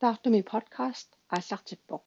таартуми 0.00 0.42
подкаст 0.42 1.08
ааллартиппоq 1.34 2.02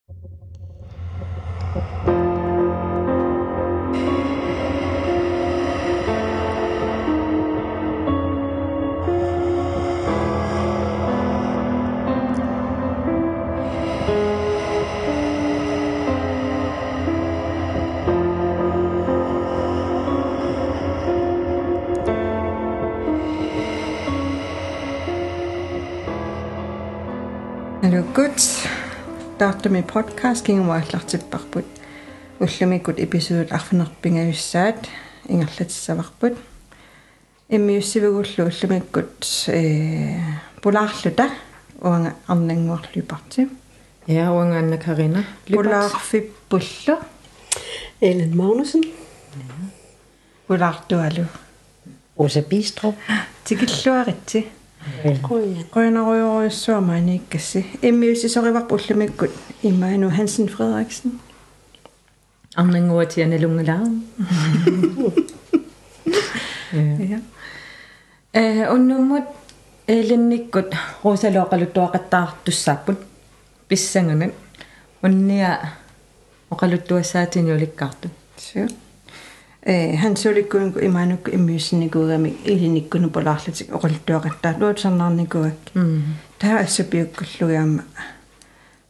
Алуккут 27.89 28.37
таартуми 29.39 29.81
подкаст 29.81 30.45
кингуааллартиппарпут 30.45 31.65
уллумиккут 32.39 32.99
эпизод 32.99 33.51
арфинерпингаюссаат 33.51 34.87
ингерлатиссаварпут 35.27 36.37
иммиуссивгуллу 37.49 38.49
уллумиккут 38.49 39.45
э 39.47 40.19
пулаарлута 40.61 41.29
уанга 41.81 42.15
арнангуарлуипарти 42.27 43.49
Ja, 44.07 44.31
uanga 44.31 44.59
Anna 44.59 44.77
Karina. 44.77 45.23
пулаарфиппуллу 45.47 46.99
Ellen 47.99 48.35
Magnussen. 48.35 48.83
пулаартуалу 50.47 51.25
Rosa 52.17 52.41
Bistrup. 52.41 52.95
Grønnerød 55.70 56.50
så 56.50 56.80
man 56.80 57.08
ikke 57.08 57.38
se. 57.38 57.64
Emil 57.82 58.16
så 58.30 58.40
river 58.44 58.68
pullemikkud. 58.68 59.28
Emma 59.62 59.96
nu 59.96 60.08
Hansen 60.08 60.48
Frederiksen. 60.48 61.20
Amnen 62.56 62.88
går 62.88 63.04
til 63.04 63.22
en 63.22 63.40
lunge. 63.40 63.64
Ja. 66.72 67.18
Eh, 68.34 68.68
Og 68.70 68.78
nu 68.80 69.02
må 69.02 69.18
Lennikkud 69.88 70.76
Rosa 71.04 71.28
Lokaluttuaqattaartussaapun 71.30 72.96
pissangunan. 73.68 74.32
Unnia 75.02 75.56
oqaluttuasaatin 76.50 77.50
ulikkaartun. 77.52 78.10
Sure. 78.36 78.68
Eh 79.66 79.98
han 80.02 80.16
solikkuun 80.16 80.72
imaanukku 80.82 81.30
immiussinikuugami 81.36 82.38
ilinikkunu 82.44 83.08
polaarlutik 83.10 83.74
oqultuaqattaa 83.74 84.54
luutsarnaarnikuak 84.60 85.54
Mm. 85.74 86.02
taa 86.38 86.56
assupiukkullugaama 86.64 87.82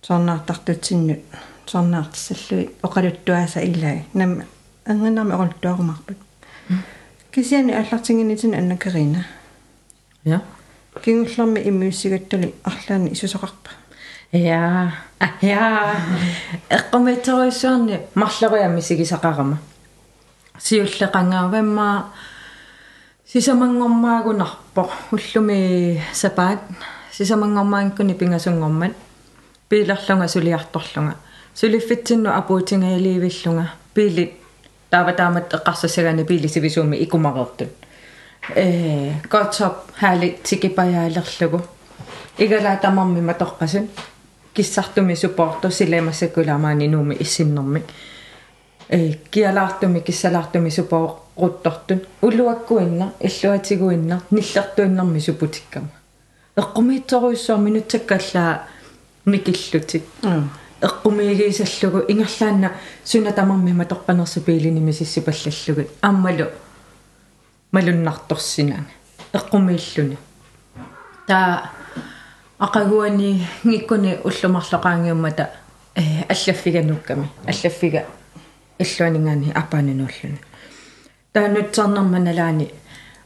sornaartartutsinnut 0.03 1.19
sornaartissallui 1.67 2.71
oqaluttuaasa 2.83 3.61
illai 3.61 3.99
nam 4.15 4.43
anganarmi 4.89 5.35
oqultuarumarput 5.35 6.17
kisiani 7.33 7.73
аллартингинитин 7.77 8.55
анна 8.55 8.77
карина 8.77 9.23
Ja. 10.25 10.39
кингуллерми 11.05 11.61
иммиуссигаттали 11.69 12.55
арлаани 12.65 13.11
исусоқарпа 13.15 13.71
Ja. 14.33 14.91
Ah, 15.21 15.33
ja. 15.43 15.95
Eqqameteruissuarni 16.71 17.99
marlaruammi 18.15 18.83
sigisaqarama. 20.61 20.81
Siulleqangaavamma 20.87 22.13
sisamangormaagunarpo 23.25 24.93
ullumi 25.13 26.01
sapaat. 26.13 26.61
Sisamangormaankuni 27.11 28.15
pingasungormat 28.15 28.93
piilerlunga 29.69 30.27
suliartorlunga. 30.29 31.13
Suliffitsinnu 31.55 32.31
apuutingailiivillunga 32.33 33.65
piilit 33.95 34.41
taava 34.91 35.13
taamat 35.13 35.55
eqqarsasagani 35.55 36.25
piilisivisuumi 36.25 36.97
ikumarertut 37.03 37.81
э 38.57 39.13
готсоп 39.31 39.75
хаали 40.01 40.39
тикипаяалерлугу 40.43 41.61
игала 42.39 42.77
тамарми 42.77 43.21
маторқасун 43.21 43.89
киссартуми 44.55 45.15
суппорту 45.15 45.71
силемассаккулаамаани 45.71 46.89
нууми 46.89 47.17
иссиннэрмик 47.21 47.85
э 47.85 47.93
киалаартуми 49.31 50.01
киссалаартуми 50.01 50.71
суппорруттортун 50.71 52.01
улуаккуинна 52.23 53.13
иллуатигуинна 53.21 54.23
ниллертуиннэрми 54.31 55.19
супутиккама 55.19 55.91
эққумиитсоруиссуар 56.57 57.59
минутсаккаллаа 57.59 58.67
микиллутик. 59.25 60.05
Эққумигисаллугу 60.81 62.05
ингерлаанна 62.09 62.73
суна 63.05 63.33
тамарми 63.33 63.73
маторқанерсу 63.73 64.41
пиилиними 64.41 64.93
сиссипаллаллугут 64.93 65.89
аммалу 66.01 66.47
малуннарторсинага 67.73 68.85
эққумииллуни. 69.33 70.17
Таа 71.27 71.71
ақагуани 72.59 73.47
ngikкуни 73.65 74.19
уллумарлоqaangiummата 74.25 75.51
э 75.95 76.25
аллаффиганукками 76.29 77.29
аллаффига 77.47 78.05
иллуанингаани 78.83 79.53
апаанинууллуни 79.61 80.41
таанутсарнерма 81.33 82.19
налаани 82.19 82.67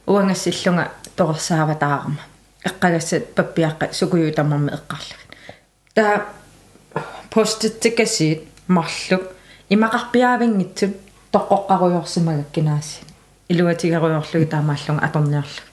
уангассиллунга 0.07 0.85
торсааватаарма 1.17 2.23
эққагассат 2.69 3.25
паппиаққа 3.37 3.93
сукуютамарми 3.93 4.71
эққарлугит 4.77 5.31
таа 5.95 6.27
поститтикасиит 7.31 8.43
марлук 8.69 9.23
имақарпиаавингитсут 9.75 10.95
тоққоққаруйорсимагаккинааси 11.33 13.01
илуатигаруйорлуги 13.49 14.47
таамааллунга 14.47 15.05
аторниарлуг 15.07 15.69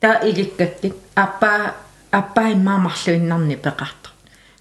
таа 0.00 0.20
иликкаккит 0.28 0.96
аппаа 1.14 1.74
аппаа 2.10 2.52
иммаамарлуиннарни 2.52 3.56
пеқартор 3.56 4.12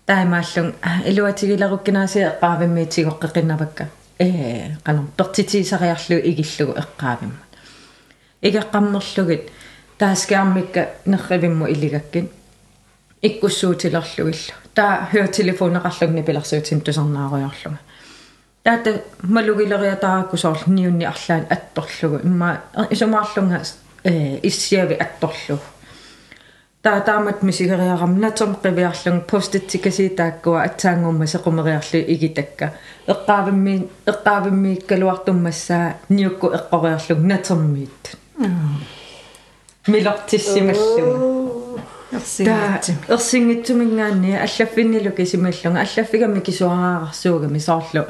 таамааллун 0.06 0.76
илуатигилеруккинааси 1.10 2.20
эққаавиммиитигоққеқиннавакка 2.30 3.86
э 4.20 4.76
канам 4.84 5.12
тортитисариарлу 5.18 6.18
игиллугу 6.18 6.80
эққаавимма 6.80 7.42
игеққаммерлугит 8.42 9.50
тааскааммикка 9.98 10.90
нерривимму 11.06 11.68
илигаккин 11.68 12.30
иккуссуутилерлугиллу. 13.22 14.54
Таа 14.74 15.08
хёртелефонеқарлугни 15.12 16.22
пилерсуутим 16.24 16.82
тусарнааруйорлуга 16.82 17.80
таата 18.64 19.02
малугилериатааракку 19.22 20.38
соорлу 20.38 20.74
ниунни 20.74 21.06
арлаан 21.06 21.46
атторлугу. 21.50 22.18
Имма 22.24 22.62
исумаарлунга 22.90 23.62
э 24.04 24.40
иссиави 24.44 24.96
атторлугу 24.96 25.62
таа 26.86 27.02
таамат 27.02 27.42
мисигериарам 27.42 28.20
натом 28.22 28.52
қивиарлун 28.64 29.22
поститсикасиитааккуа 29.32 30.62
атсаангумма 30.68 31.26
сеқумериарлу 31.26 32.00
игитакка 32.14 32.74
эққаавимми 33.08 33.90
эққаавиммииккалуартуммассаа 34.06 35.96
ниукку 36.10 36.48
эққориарлуг 36.58 37.20
натермиит 37.32 38.04
милортиссималлуга 39.88 41.82
таа 42.46 42.80
ерсингитсумингаанни 43.16 44.36
аллаффиннилу 44.46 45.12
кисималлунга 45.12 45.80
аллаффигами 45.82 46.40
кисуараарсуугами 46.40 47.58
соорлу 47.58 48.06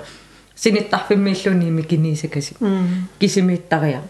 синиттарфиммииллуни 0.55 1.71
микинисакаси 1.71 2.55
кисимииттариа 3.19 4.01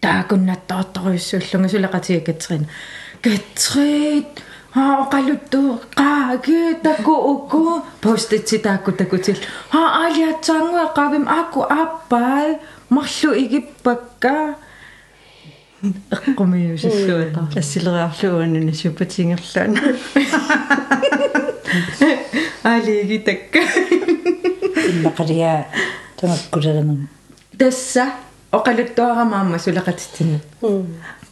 таакуннаттаорторуйуссууллунга 0.00 1.68
сулеқатига 1.68 2.20
катрин 2.20 2.68
катрит 3.26 4.42
аа 4.74 5.02
оқалутту 5.02 5.80
қааги 5.98 6.78
таку 6.82 7.14
уку 7.32 7.82
поститси 8.00 8.58
таакку 8.58 8.92
такутил 8.92 9.36
аа 9.72 10.06
алиатсаангуа 10.06 10.94
қавим 10.94 11.24
аку 11.26 11.62
аппаа 11.62 12.60
марлу 12.88 13.30
игиппакка. 13.34 14.54
Эққумиусиллуата 16.10 17.58
ассилериарлуунни 17.58 18.72
супатингерлаана 18.72 19.80
алигитакка 22.62 23.62
Иммақалиа 24.90 25.66
тамаккулернам. 26.20 27.08
тасса 27.58 28.12
оқалуттуарамаама 28.52 29.58
сулеқатитсина 29.58 30.40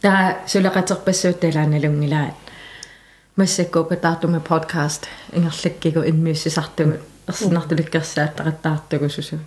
таа 0.04 0.36
сулеқатерпассуут 0.46 1.40
талааналунгилаат 1.40 2.34
массакку 3.36 3.84
патаартуми 3.84 4.40
подкаст 4.40 5.08
ингерлаккигу 5.32 6.00
иммиуссисартугу 6.10 6.98
ерсинартуликкерсааттақаттаартугу 7.28 9.08
сусу 9.08 9.38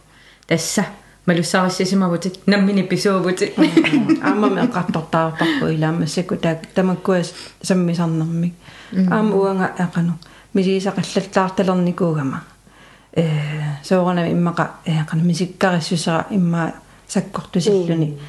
тасса 0.48 0.86
малуссаариссисимавутик 1.26 2.48
наммини 2.48 2.84
писуувутик 2.84 3.58
аамами 4.24 4.62
эққартортаарпарпу 4.66 5.74
илаама 5.76 6.08
сакку 6.08 6.36
таа 6.36 6.60
тамаккуас 6.76 7.34
саммисарнэрмик 7.62 8.54
аама 9.10 9.36
уанга 9.36 9.72
эқану 9.78 10.14
мисисақаллаттаарталерникуугама 10.54 12.44
э 13.16 13.26
соорана 13.84 14.32
иммаqa 14.32 14.72
э 14.86 15.04
qana 15.10 15.24
мисиккариссусера 15.24 16.28
имма 16.30 16.74
саккортусиллуни 17.08 18.20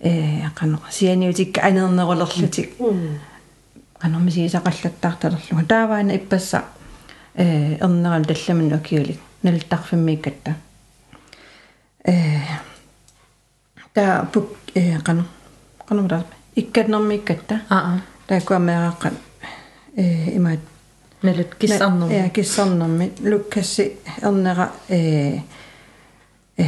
э 0.00 0.48
qano 0.54 0.78
сианиутикка 0.90 1.62
анернерулерлутик 1.62 2.76
qano 4.00 4.18
мисисақаллаттаарталерлуга 4.20 5.64
тааваана 5.68 6.16
иппасса 6.16 6.64
э 7.34 7.76
эрнерал 7.80 8.24
талламан 8.24 8.72
окиулик 8.72 9.20
налтарфиммиккатта 9.42 10.54
э 12.04 12.40
та 13.92 14.28
пук 14.32 14.56
э 14.74 14.98
qano 15.00 15.24
qano 15.88 16.02
мара 16.02 16.24
иккатнэрмиккатта. 16.58 17.60
Аа 17.70 18.00
таакуамеааққан 18.26 19.14
э 19.96 20.36
имаат 20.36 20.60
налут 21.22 21.54
киссарнер 21.54 22.10
я 22.10 22.28
киссарнэрми. 22.28 23.12
Луккасси 23.30 23.96
эрнера 24.22 24.72
э 24.88 25.40
э 26.56 26.64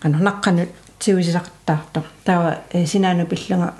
qano 0.00 0.18
naqqanut 0.18 0.68
tiusisaqtaartor 0.98 2.04
tawa 2.24 2.58
э 2.72 2.86
синаану 2.86 3.26
пиллунга 3.26 3.74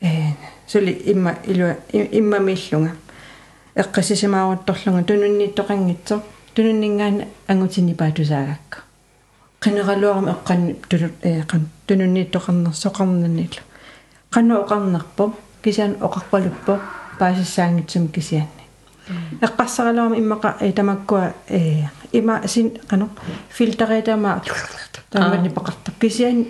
э 0.00 0.32
сули 0.66 0.92
имма 1.12 1.36
илуа 1.46 1.76
имма 1.92 2.38
миллунга. 2.38 2.92
Эққассисимаарутторлунга 3.74 5.04
тунуннииттоқангитсо 5.04 6.22
тунуннингаана 6.54 7.24
ангутини 7.48 7.94
паатусаагакка 7.94 8.78
qineraluaram 9.60 10.28
eqqan 10.34 10.76
tunu 10.88 11.08
э 11.22 11.42
qan 11.50 11.62
tununniittoqarnersoqarnanniillu 11.86 13.62
qannu 14.34 14.54
oqarnerpo 14.62 15.24
kisian 15.62 15.92
oqarpaluppo 16.00 16.78
paasissaangitsum 17.18 18.08
kisianni 18.08 18.64
эққассаралуарма 19.46 20.16
иммаqa 20.16 20.56
э 20.60 20.72
тамаккуа 20.72 21.32
э 21.48 21.84
има 22.12 22.40
син 22.46 22.70
qanu 22.88 23.08
filtereetama 23.50 24.40
таамани 25.10 25.50
пақарта 25.50 25.92
кисиан 26.00 26.46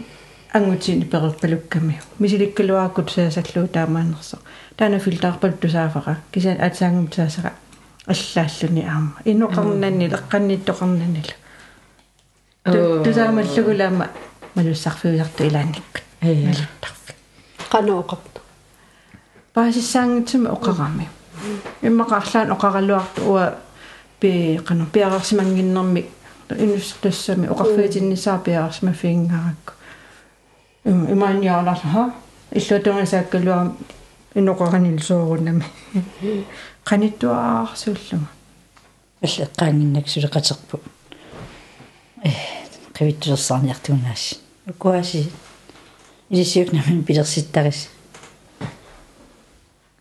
ангутини 0.52 1.04
перерпалукками 1.04 2.00
мисиликкалуааккут 2.18 3.10
саасаллуу 3.10 3.68
таамаанерсо 3.68 4.38
таана 4.76 4.98
филтаарпал 4.98 5.52
тусаафара 5.52 6.16
кисиан 6.32 6.60
атсаангум 6.60 7.08
таасара 7.08 7.52
аллааллуни 8.06 8.82
аама. 8.84 9.12
Инуқарнанни 9.24 10.08
эққанниттоқарнанила 10.08 11.34
тусаамаллугулаама 13.04 14.08
малуссарфиусарту 14.54 15.44
илаанниккут 15.44 16.02
Ая. 16.20 16.34
налуттарфи 16.34 17.14
qanoqartu 17.70 18.40
паасиссаангитсуми 19.54 20.48
оқарами 20.48 21.08
иммақарлаан 21.82 22.50
оқаралуарту 22.52 23.20
уа 23.30 23.54
пи 24.20 24.60
қану 24.64 24.86
пиарерсимангиннэрми 24.86 26.06
инус 26.58 26.94
тассами 27.02 27.46
оқарфиитиннисаа 27.46 28.38
пиарерсимафиингааракку 28.38 29.72
имааниааларла 30.84 31.90
ха 31.92 32.14
иллутунгасааккалуарам 32.52 33.76
инуқаранил 34.34 35.00
соорунами 35.02 35.64
қаниттуаарсууллуга 36.84 38.28
аллеққаангиннаксулеқатерпу 39.22 40.80
э 42.24 42.30
қивиттулерсаарниартуунаас 42.94 44.40
укуаси 44.68 45.30
илисиукнамин 46.30 47.04
пилерситтарис 47.04 47.88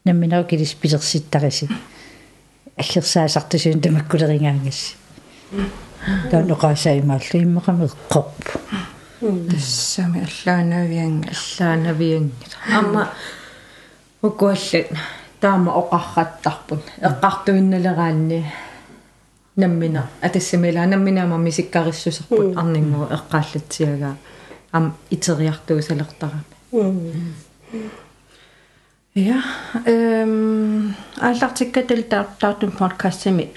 намминау 0.06 0.44
килис 0.46 0.74
пилерситтариси 0.74 1.70
аллерсаасартусуун 2.82 3.82
тамаккулерингаангасси 3.82 4.96
таанеқаасаимааллу 6.32 7.38
иммақами 7.46 7.86
эққорпу 7.90 8.60
тассами 9.50 10.28
аллаанавианга 10.28 11.30
аллаанавиангила 11.36 12.58
амма 12.80 13.10
укуаллат 14.22 14.88
таама 15.42 15.72
оқарраттарпут 15.82 16.84
эққартуинналераанни 17.02 18.46
наммина 19.56 20.10
атассамила 20.22 20.86
намминаама 20.86 21.38
мисиккариссусерпут 21.38 22.58
арнингу 22.58 23.08
эққааллатсиагаа 23.18 24.16
ам 24.72 24.96
итериартуусалертарами 25.10 26.44
Ja, 29.20 29.42
ehm 29.86 30.94
аллартиккатал 31.20 32.04
таартум 32.40 32.72
подкастами 32.72 33.50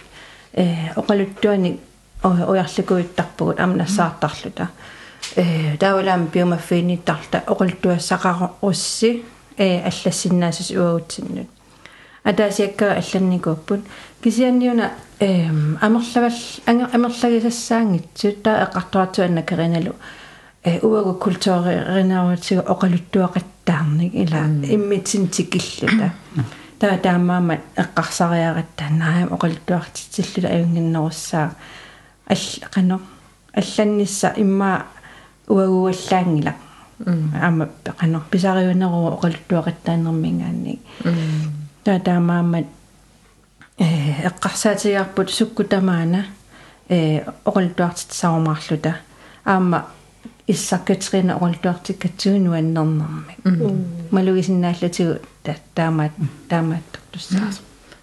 э 0.53 0.91
оқалуттуани 0.97 1.79
оярлукуиттарпугут 2.23 3.61
амнассаартарлута 3.61 4.69
э 5.37 5.77
таавалаам 5.79 6.27
биомаффииниттарта 6.27 7.45
оқалуттуассақаро 7.47 8.51
усси 8.61 9.25
э 9.57 9.83
аллассиннаасус 9.85 10.71
уагутсиннут. 10.71 11.49
Атаасиакка 12.25 12.95
алланникууппут 12.95 13.81
кисианниуна 14.21 14.91
эм 15.21 15.79
амерлавал 15.81 16.33
амерлагисассаангитсут 16.67 18.43
таа 18.43 18.65
эққартуатсуанна 18.65 19.43
кериналу 19.43 19.95
э 20.65 20.79
уагу 20.83 21.15
культууринааруутсига 21.15 22.63
оқалуттуақаттаарник 22.63 24.15
ила 24.15 24.47
иммитсин 24.75 25.29
тикиллута 25.29 26.13
таа 26.79 26.99
таамаама 26.99 27.59
эққарсариаратта 27.77 28.85
наам 28.91 29.33
оқалуттуартитсиллута 29.35 30.49
аюнгиннеруссаа 30.49 31.55
алл 32.27 32.63
қано 32.75 33.01
алланнисса 33.53 34.35
имма 34.37 34.87
уагуаллаангила 35.49 36.55
аама 37.07 37.69
қано 37.85 38.21
писариунеру 38.31 39.19
оқалуттуақаттаанермингаанник 39.19 40.81
таа 41.85 41.99
таамаама 41.99 42.59
э 43.79 44.29
эққарсаатигарпут 44.29 45.29
суккутамаана 45.31 46.27
э 46.89 47.25
оқалуттуартитсаарумаарлута 47.45 48.97
аама 49.45 49.87
иссаккатрина 50.47 51.37
оралтуартиккатсуунуаннернэрми 51.37 53.37
малугисиннааллатигу 54.11 55.19
таамаат 55.75 56.13
таамааттортуссаас 56.49 57.61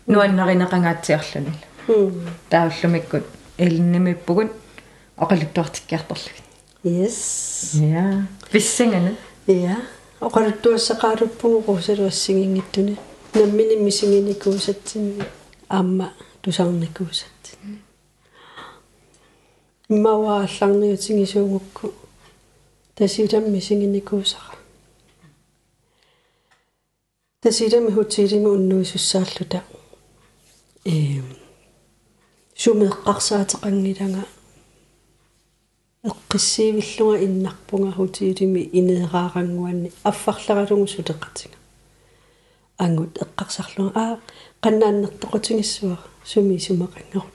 нуаннаринеқангаатсиарлунил 0.08 1.54
тааваллумиккут 2.50 3.24
элиннимиппугут 3.58 4.52
оқалуттуартиккиарторлугит 5.18 6.44
yes. 6.84 7.74
Я 7.74 8.28
виссангана 8.54 9.16
ja 9.48 9.78
оқалуттуассақаалуппугуусалуассигингиттуни 10.22 12.98
наммини 13.34 13.76
мисигиникуусатсинни 13.76 15.24
аама 15.68 16.14
Dasita 23.00 23.40
misingini 23.40 24.02
kusara. 24.02 24.56
Dasita 27.44 27.80
med 27.82 27.94
hotete 27.94 28.40
med 28.40 28.52
unnu 28.52 28.86
susatlu 28.86 29.46
da. 29.52 29.62
Sumet 32.56 32.94
qarsa 33.06 33.44
taqangidanga. 33.52 34.24
Iqqissivillunga 36.10 37.20
innarpunga 37.26 37.92
hotete 37.92 38.46
med 38.48 38.70
inederaranguanni. 38.74 39.92
Affarlaralungu 40.04 40.88
suteqatinga. 40.88 41.58
Angut 42.80 43.18
iqqarsarlunga 43.24 43.92
a 43.96 44.18
qannaannertoqutingissuar 44.64 46.00
sumi 46.24 46.60
sumaqangarullu. 46.60 47.32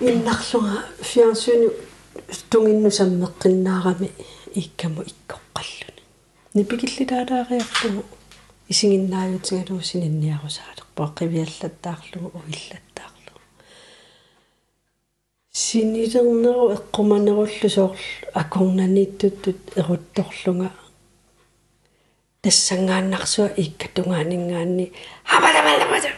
Innarlunga 0.00 0.76
fjernsyn 1.02 1.62
фиансуни 2.16 2.50
тунгиннусаммеққиннаарами 2.50 4.10
иккаму 4.54 5.02
иккоққаллуни. 5.02 6.02
Нипикиллитаалаариарлугу 6.54 8.04
исигиннааютингалуусининниарусаалерпоо 8.68 11.08
қивиаллаттаарлугу 11.18 12.28
уиллаттаарлугу. 12.38 13.40
Синилернеру 15.52 16.64
эққуманеруллу 16.76 17.68
соорлу 17.68 17.96
акорнанииттуттут 18.34 19.60
эрутторлунга. 19.76 20.70
Тассангааннарсуа 22.42 23.48
иккатунгаанинггаанни 23.56 24.92
хаваламаламата 25.24 26.10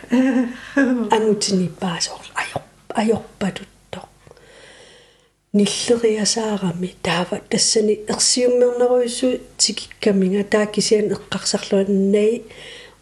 ангутиниппаасоорлу 1.16 2.32
аёр 2.42 2.62
аёрпатутто 3.00 3.77
ниллериасаарами 5.52 6.94
таава 7.02 7.40
тассани 7.48 7.94
ерсиуммернеруйссу 8.08 9.40
тикиккаминга 9.56 10.44
таакисиан 10.44 11.12
эққарсарлуаннай 11.14 12.42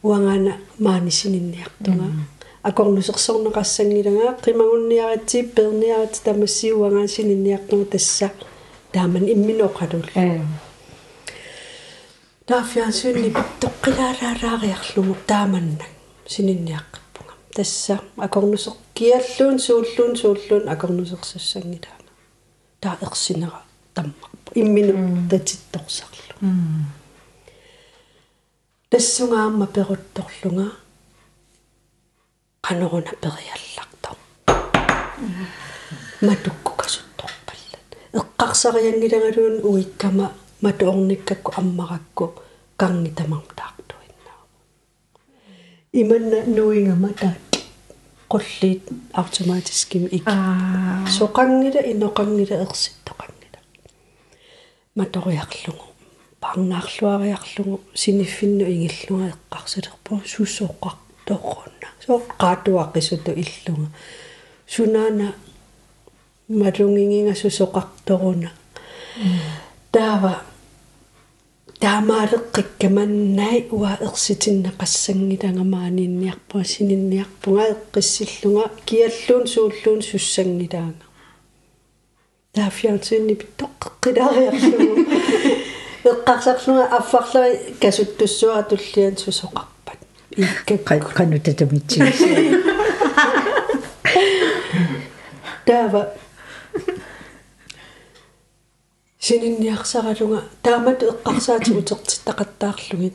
уангаана 0.03 0.57
маанисининниартунга. 0.79 2.05
Акорнусерсорнеқассангилага 2.63 4.39
қимагунниарати 4.45 5.43
перниарати 5.43 6.23
тамассиуангаа 6.23 7.09
сининниартугу 7.09 7.85
тасса. 7.85 8.31
Тааман 8.93 9.25
имминоқалул 9.25 10.05
э. 10.15 10.41
Таафиансуинни 12.47 13.35
тоққилаалаалаариарлугу 13.61 15.17
тааманнак 15.27 15.91
сининниаққиппунга 16.27 17.35
тасса. 17.55 18.01
Акорнусеқ 18.17 18.75
киаллуун 18.95 19.59
сууллуун 19.59 20.17
сууллуун 20.17 20.69
акорнусерсассангилаама 20.69 21.96
таа 22.87 22.97
ерсинера 23.07 23.61
таммарпу 23.97 24.49
иммину 24.63 24.95
татитторсарлу 25.31 26.35
тассунгаама 28.91 29.67
перутторлунга 29.75 30.67
qanuruna 32.67 33.13
periallartor 33.23 34.17
matukku 36.27 36.73
kasuttorpallat 36.81 37.89
eqqarsariangilangaluun 38.21 39.57
uikkama 39.71 40.27
matuornikkakku 40.65 41.51
ammarakku 41.61 42.27
qarngitamamtaartuinnaa 42.81 44.41
imanna 46.01 46.39
nuingama 46.57 47.11
taat 47.21 47.46
qulliit 48.29 48.85
automaatiskimi 49.13 50.09
ik. 50.19 50.29
Soqangila 51.19 51.81
inoqangila 51.93 52.57
ersittoqangila 52.65 53.61
matoriarlugu 54.99 55.87
парнаарluariarlugu 56.41 57.77
siniffinnu 57.95 58.65
ingillunga 58.75 59.27
eqqarsalerpu 59.35 60.13
sussoqqartorrunna 60.35 61.89
soqqaatuaqissutu 62.07 63.31
illunga. 63.43 63.89
Sunaana 64.75 65.29
malunginginga 66.61 67.35
sussoqartoruna 67.43 68.51
taava 69.93 70.33
таамаалеққиккаманнай 70.33 70.56
уа 73.72 73.98
ерситиннеқассангилангамааниинниарпуа 74.08 76.64
сининниарпунга 76.64 77.64
эққиссиллунга 77.74 78.72
киаллуун 78.86 79.48
сууллуун 79.48 80.02
суссангилаанга 80.02 81.06
таафиансинни 82.54 83.34
питтоққилаариарлугу 83.42 85.02
эққарсарлунга 86.12 86.86
аффарлари 86.98 87.56
касуттуссуа 87.82 88.64
туллиан 88.70 89.16
сусоқарпат 89.24 90.00
иккак 90.38 91.14
кану 91.14 91.40
татамитсигис 91.40 92.20
таава 95.66 96.02
сининниарсаралунга 99.27 100.41
таамат 100.63 101.03
эққарсаати 101.03 101.71
утертиттақаттаарлугит 101.81 103.15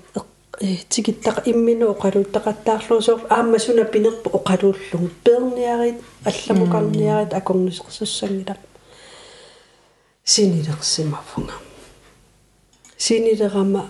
э 0.59 0.77
тикиттаqa 0.89 1.41
иммину 1.51 1.85
оқалуттақаттаарлугу 1.93 3.01
соор 3.01 3.21
ааммасуна 3.29 3.85
пинерпу 3.85 4.29
оқалууллугу 4.37 5.07
перниарит 5.23 5.97
алламукарниарит 6.25 7.33
акорнусерсуссангила 7.33 8.57
синилерсимавунга 10.25 11.53
синилерама 12.97 13.89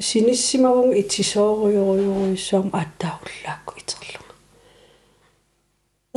синиссимавун 0.00 0.90
итисоориориориуссуам 1.00 2.70
аттауллаакку 2.80 3.72
итерлунга 3.80 4.34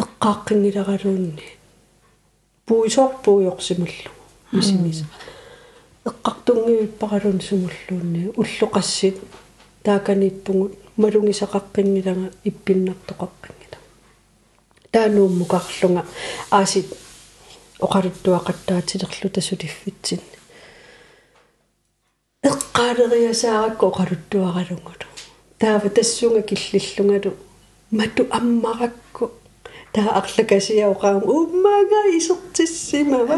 эққааққингилералуунни 0.03 1.49
пуисоор 2.65 3.11
пуйорсималлу 3.23 4.22
мисимиса 4.53 5.05
эққартунгивиппаралун 6.05 7.41
сумуллуунни 7.41 8.31
уллоқассит 8.41 9.17
тааканиппугут 9.83 10.73
малунгисақаққингилага 10.97 12.31
иппиннартоқаққингила 12.49 13.79
таанууммукарлунга 14.91 16.05
аасит 16.51 16.87
оқалуттуақаттаатилерлу 17.79 19.29
тасулиффитсинни 19.35 20.37
эққаалериасааракку 22.49 23.87
оқалуттуаралунгулу 23.91 25.07
таава 25.57 25.89
тассунга 25.89 26.41
киллиллунгалу 26.41 27.33
мату 27.91 28.27
аммаракку 28.29 29.31
таа 29.93 30.09
арлакасиаоqaam 30.19 31.19
уммага 31.37 32.01
исертиссимава 32.17 33.37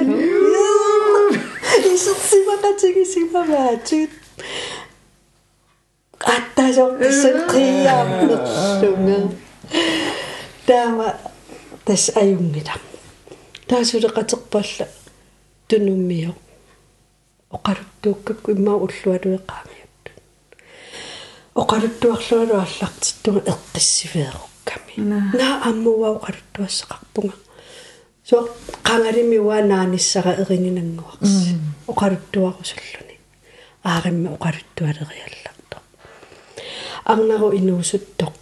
исертимақатигисимаваатит 1.93 4.11
аттасортиссан 6.33 7.37
қиаамнерлунга 7.51 9.17
таама 10.65 11.07
тас 11.85 12.09
аюнгила. 12.15 12.73
Таасулеқатерпалла 13.67 14.87
тунуммио 15.67 16.31
оқалуттууккакку 17.51 18.51
иммаа 18.51 18.77
уллуалуеқаамиут 18.85 20.03
оқалуттуарлуалу 21.61 22.55
аллартиттуга 22.65 23.39
эққиссивеерукками 23.51 24.54
наа 25.39 25.55
аммуа 25.69 26.09
оқалуттуассақарпунга 26.17 27.35
со 28.23 28.49
қангалими 28.83 29.37
уа 29.37 29.61
нааниссара 29.61 30.31
эрининангуарс 30.41 31.33
оқалуттуарусуллуни 31.91 33.15
ааримми 33.83 34.27
оқалуттуалериалларто 34.35 35.77
арнару 37.11 37.47
инуусуттоқ 37.59 38.33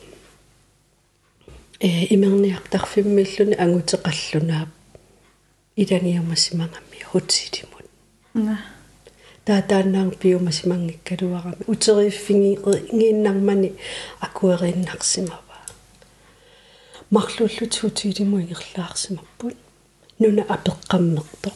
э 1.79 1.89
имерниартарфиммиллуни 2.15 3.55
ангутеқаллунаа 3.63 4.67
иланиамасимангами 5.75 6.99
хутсилимут 7.11 7.87
таатаанаан 9.45 10.11
пиумасимангиккалуарами 10.21 11.63
утерииффинги 11.67 12.53
гииннармани 12.99 13.73
акуериннарсимава 17.12 17.12
марлуллутуутилиму 17.12 18.40
ингерлаарсимарпут 18.40 19.56
нуна 20.18 20.42
апеққаммерто 20.42 21.52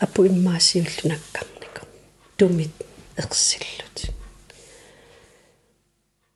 апу 0.00 0.26
иммаасиуллунаккарнико 0.26 1.86
тумит 2.36 2.72
ерсиллут 3.16 4.10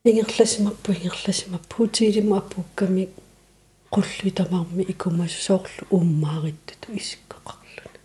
ингерласимарпу 0.04 0.92
ингерласимарпу 0.92 1.84
утилиму 1.84 2.36
апукками 2.36 3.08
qullu 3.90 4.30
tamarmi 4.30 4.82
ikumasu 4.82 5.40
soorlu 5.42 5.86
ummaarittutu 5.90 6.92
isikkoqarluni 6.92 7.98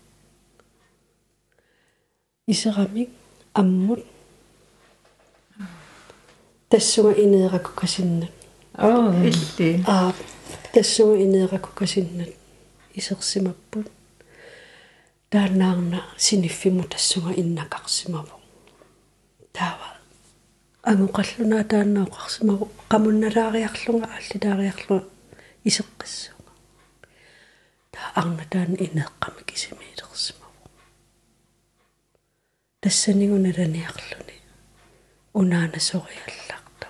iseramik 2.47 3.09
ammut 3.53 4.05
тассуга 6.73 7.11
инеэракукасиннат 7.23 8.33
оо 8.77 9.13
илли 9.29 9.83
аа 9.85 10.13
тассуга 10.78 11.16
инеэракукасиннат 11.24 12.30
исерсимаппут 12.94 13.90
таанаарна 15.28 16.04
синиффиму 16.16 16.84
тассуга 16.84 17.32
иннакарсимаву. 17.32 18.40
Таава. 19.52 19.98
Ангоқаллунаа 20.84 21.64
тааннаоқарсимаву 21.64 22.70
qamунналаариарлунга 22.90 24.06
ааллилаариарлунга 24.06 25.08
исеққиссуга 25.64 26.52
таа 27.90 28.12
арна 28.14 28.44
таан 28.48 28.74
инеэққами 28.74 29.42
кисимиилерсимаву 29.50 30.62
тассанигуналаниарлуни 32.82 34.36
унаана 35.34 35.80
сориалларту 35.80 36.88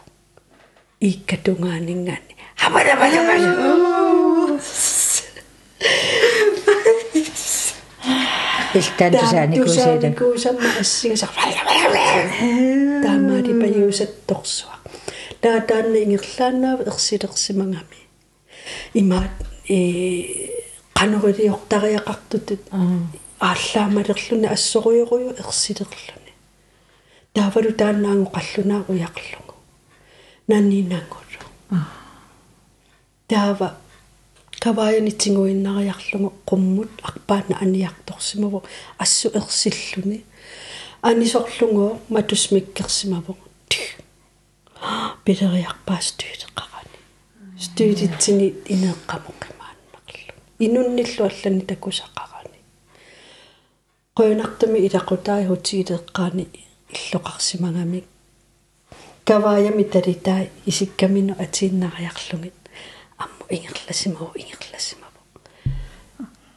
иккатунгаанингани 2.59 3.47
хамалавалавала 3.59 4.59
илтаантусааникуусиила 8.75 10.11
куусамма 10.19 10.71
ассигаса 10.81 11.29
таамаали 13.05 13.53
паюусатторсуа 13.63 14.75
таа 15.41 15.61
таанна 15.61 15.99
ингерлаанаава 16.05 16.83
ерсилерсимангами 16.91 18.01
имаат 18.95 19.37
э 19.69 19.79
канорилиортариақартутут 20.99 22.63
ааллаамалерлуни 23.41 24.49
ассоруйоруйу 24.57 25.31
ерсилерлуни 25.45 26.33
таавалу 27.35 27.73
тааннаангу 27.81 28.31
қаллунаа 28.37 28.83
уяқлугу 28.93 29.55
нанниинангулу 30.49 31.43
таава. 33.29 33.77
Каваяни 34.61 35.13
тингуиннариарлугу 35.13 36.33
qumмут 36.49 36.91
арпаана 37.03 37.55
аниарторсимаву 37.61 38.65
ассу 38.99 39.29
ерсиллуни 39.41 40.25
анисорлугоо 41.03 42.01
матусмиккерсимаву 42.09 43.37
пилериарпаас 45.25 46.07
туитеқарани 46.19 46.99
стуилитсини 47.65 48.49
инеэққамоқимааннерлу 48.73 50.33
инунниллу 50.59 51.23
аллани 51.29 51.63
такусақарани. 51.71 52.59
Qoyunartami 54.17 54.79
ilaqutaai 54.87 55.45
hutiileqqaani 55.51 56.45
иллоқарсимагами 56.97 58.01
каваями 59.29 59.85
талитаа 59.93 60.43
исиккамину 60.71 61.35
атииннариарлугит 61.45 62.58
амму 63.19 63.45
ингерласимаву 63.57 64.33
ингерласимаву 64.35 65.21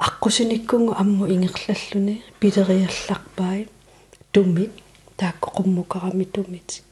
аққусиниккунгу 0.07 0.93
амму 1.01 1.25
ингерлаллуни 1.35 2.23
пилериалларпаи 2.39 3.67
тумит 4.31 4.71
тааккоқуммукарами 5.17 6.23
тумит 6.23 6.83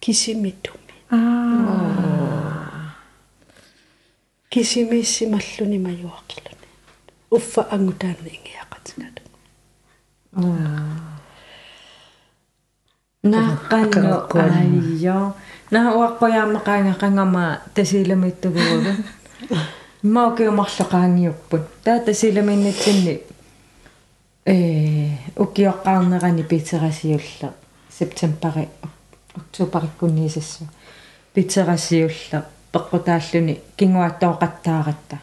кисими 0.00 0.50
туми. 0.62 0.94
Аа. 1.10 2.94
Кисимиссималлуни 4.48 5.78
маюақлуни 5.86 6.66
уффа 7.30 7.62
ангутаанни 7.70 8.30
ингиақатинат 8.36 9.16
нааққанну 13.32 14.18
аайо 14.42 15.34
на 15.70 15.94
уаққояамақаангақангама 15.94 17.60
тасииламиттугугу 17.74 18.78
маокиумарлоқаангиуппут 20.02 21.62
таа 21.84 22.00
тасииламиннатсинни 22.00 23.20
э 24.46 25.08
укиоққарнерани 25.36 26.42
питерасиулла 26.44 27.54
септембари 27.90 28.68
октообариккунниисассу 29.34 30.64
питерасиулла 31.34 32.46
пеққутааллуни 32.72 33.60
кингуаттооқаттааратта 33.76 35.18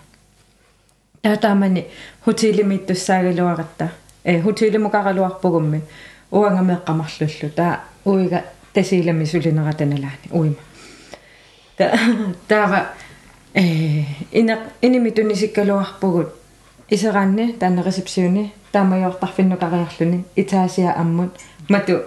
таатаамани 1.22 1.88
хутилимиттуссаагалуаратта 2.26 3.92
э 4.26 4.42
хутилимукаралуарпугумми 4.42 5.82
уангамеэққамарлуллу 6.32 7.50
таа 7.56 7.80
уига 8.04 8.44
тасилами 8.73 9.25
сулинератаналаани 9.25 10.29
уима 10.31 10.57
та 11.77 11.99
таава 12.49 12.87
э 13.55 14.05
ина 14.33 14.59
инимитунисиккалуарпугут 14.83 16.29
исераанни 16.91 17.53
таана 17.53 17.83
ресепсиони 17.83 18.53
таамаёртарфиннукариарлуни 18.73 20.25
итаасиа 20.37 20.95
аммут 20.97 21.33
мату 21.69 22.03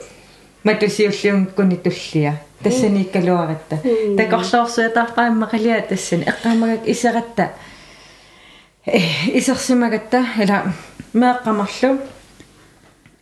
матусиуллиун 0.64 1.48
куни 1.48 1.78
туллия 1.78 2.42
тассанииккалуаратта 2.64 3.80
такорлоорсуатарпаамма 4.18 5.48
қалиа 5.48 5.82
тассани 5.88 6.24
эққаамагак 6.24 6.86
исератта 6.86 7.52
э 8.86 9.00
исерсимагатта 9.34 10.26
ила 10.38 10.74
меэққамарлу 11.14 12.00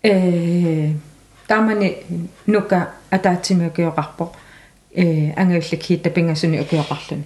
э 0.03 0.93
тамани 1.46 1.96
нука 2.46 2.90
атаатсимиукиоқарпо 3.10 4.32
э 4.94 5.32
ангавиллак 5.36 5.82
хиттапингасуни 5.82 6.60
укиоқарлуни 6.60 7.24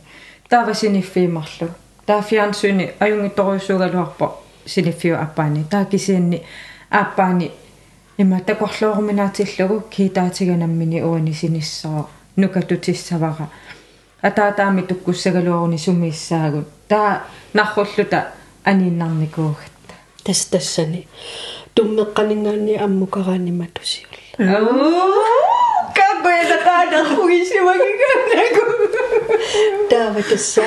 таавасиниффиимарлу 0.48 1.68
таа 2.06 2.22
фиансуни 2.22 2.92
аюнгитторуйсуугалуарпо 3.00 4.26
синиффиу 4.66 5.16
аппаани. 5.16 5.64
Таа 5.70 5.84
кисианни 5.84 6.42
аппаани 6.90 7.50
има 8.18 8.40
такорлооруминаатиллугу 8.40 9.82
китаатиганаммини 9.90 11.02
уани 11.02 11.34
синиссоо. 11.34 12.08
Нукатутиссавара 12.36 13.48
атаатаами 14.22 14.82
туккуссагалуаруни 14.82 15.78
сумииссаагут 15.78 16.68
таа 16.88 17.24
нарруллута 17.52 18.32
анииннарникуугатта 18.64 19.94
тас 20.24 20.46
тассани. 20.46 21.06
Туммеққанингаани 21.74 22.76
аммукарааннима 22.76 23.66
тусиулла 23.74 24.07
какой 24.38 26.34
это 26.42 26.62
кадр 26.62 27.04
хуисимагиганнагу 27.16 28.64
таава 29.90 30.22
тасса 30.22 30.62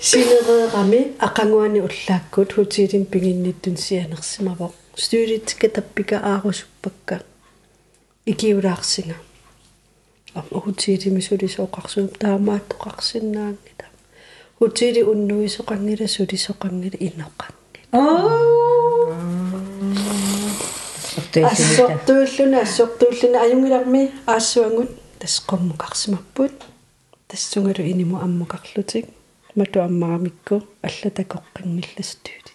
синереерами 0.00 1.12
ақангуани 1.18 1.80
уллааккут 1.80 2.54
хутиилим 2.54 3.04
пигинниттун 3.04 3.76
сианерсимавоқ 3.76 4.72
стюдитка 4.96 5.68
таппика 5.68 6.16
аарусуппакка 6.24 7.22
икиулаарсинга 8.24 9.16
ам 10.34 10.44
хутиилими 10.64 11.20
сулисооқарсуум 11.20 12.08
таамааттоқарсиннаангита 12.22 13.84
хутиили 14.58 15.02
уннуисоқангила 15.02 16.06
сулисоқангила 16.06 16.96
инноққанги 17.06 17.80
ассортууллуна 21.16 22.62
ассортууллуна 22.62 23.42
аюнгиларми 23.42 24.10
аассуангут 24.26 24.90
тасқоммукарсимаппут 25.18 26.52
тассунгалу 27.28 27.82
иниму 27.92 28.16
аммукарлутик 28.18 29.06
мату 29.54 29.80
аммарамикку 29.82 30.62
аллатакоққингилластуути 30.82 32.52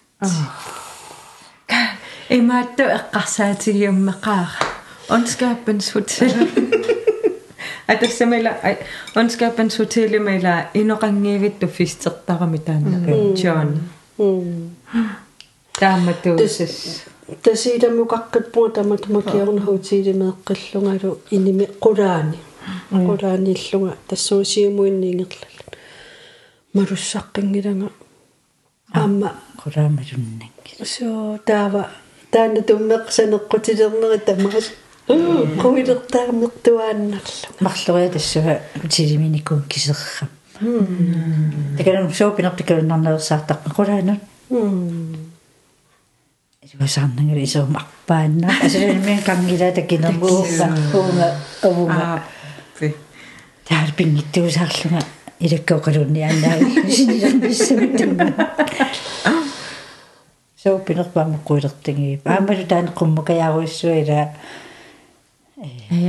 имаатту 2.28 2.82
эққарсаатигиуммеқаара 2.98 4.48
онскааппанс 5.08 5.90
хотел 5.90 6.32
атассамила 7.86 8.52
онскааппанс 9.14 9.76
хотелимила 9.76 10.68
иноқангиивитту 10.74 11.68
фистертарами 11.68 12.58
тааннака 12.58 13.12
джон 13.34 13.80
тааматуусас 15.72 17.07
тасииламукаққиппуа 17.42 18.70
таматумакиорна 18.70 19.60
хаутиилимеэққиллунгалу 19.60 21.18
иними 21.30 21.68
қулаани 21.80 22.38
қулаани 22.90 23.54
иллунга 23.54 23.96
тассуусиумуинни 24.08 25.12
ингерлал 25.12 25.56
малуссаққингилага 26.74 27.90
аама 28.92 29.32
quraamajunnak 29.62 30.84
соо 30.84 31.38
таава. 31.44 31.88
Таана 32.30 32.60
туммеқсанеққутилернери 32.60 34.18
тамаас 34.24 34.72
қуилертаармертуааннарлу 35.08 37.48
marluria 37.60 38.10
tassua 38.12 38.60
utiliminikum 38.84 39.62
kiserram 39.68 40.28
takanam 41.76 42.12
soopinartikalunnarneersaartarpa 42.18 43.68
qulaanut 43.76 44.20
isuasarnangala 46.67 47.41
isuum 47.47 47.75
arpaanna 47.81 48.47
asalimian 48.65 49.21
kangila 49.27 49.67
takinermuupa 49.77 50.65
uunga 50.99 51.27
avunga 51.67 52.03
ааппи 52.13 52.87
taal 53.67 53.89
pingittuusaarlunga 53.97 55.01
ilakkoqalunni 55.45 56.21
annaa 56.29 56.55
sinilernissamutanga 56.95 58.25
soopinерпаама 60.63 61.37
quilertingi 61.47 62.09
аамалу 62.35 62.65
таана 62.71 62.91
qummakajaaruissuila 62.99 64.19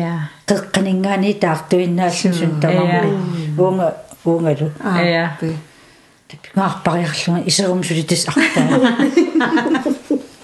я 0.00 0.12
qeqqaningaani 0.48 1.30
taartuinnaallun 1.44 2.52
tamammi 2.62 3.10
uunga 3.64 3.86
uungalu 4.30 4.66
я 5.16 5.24
tapingaarpariarlunga 6.30 7.40
iserum 7.50 7.80
sulitis 7.88 8.22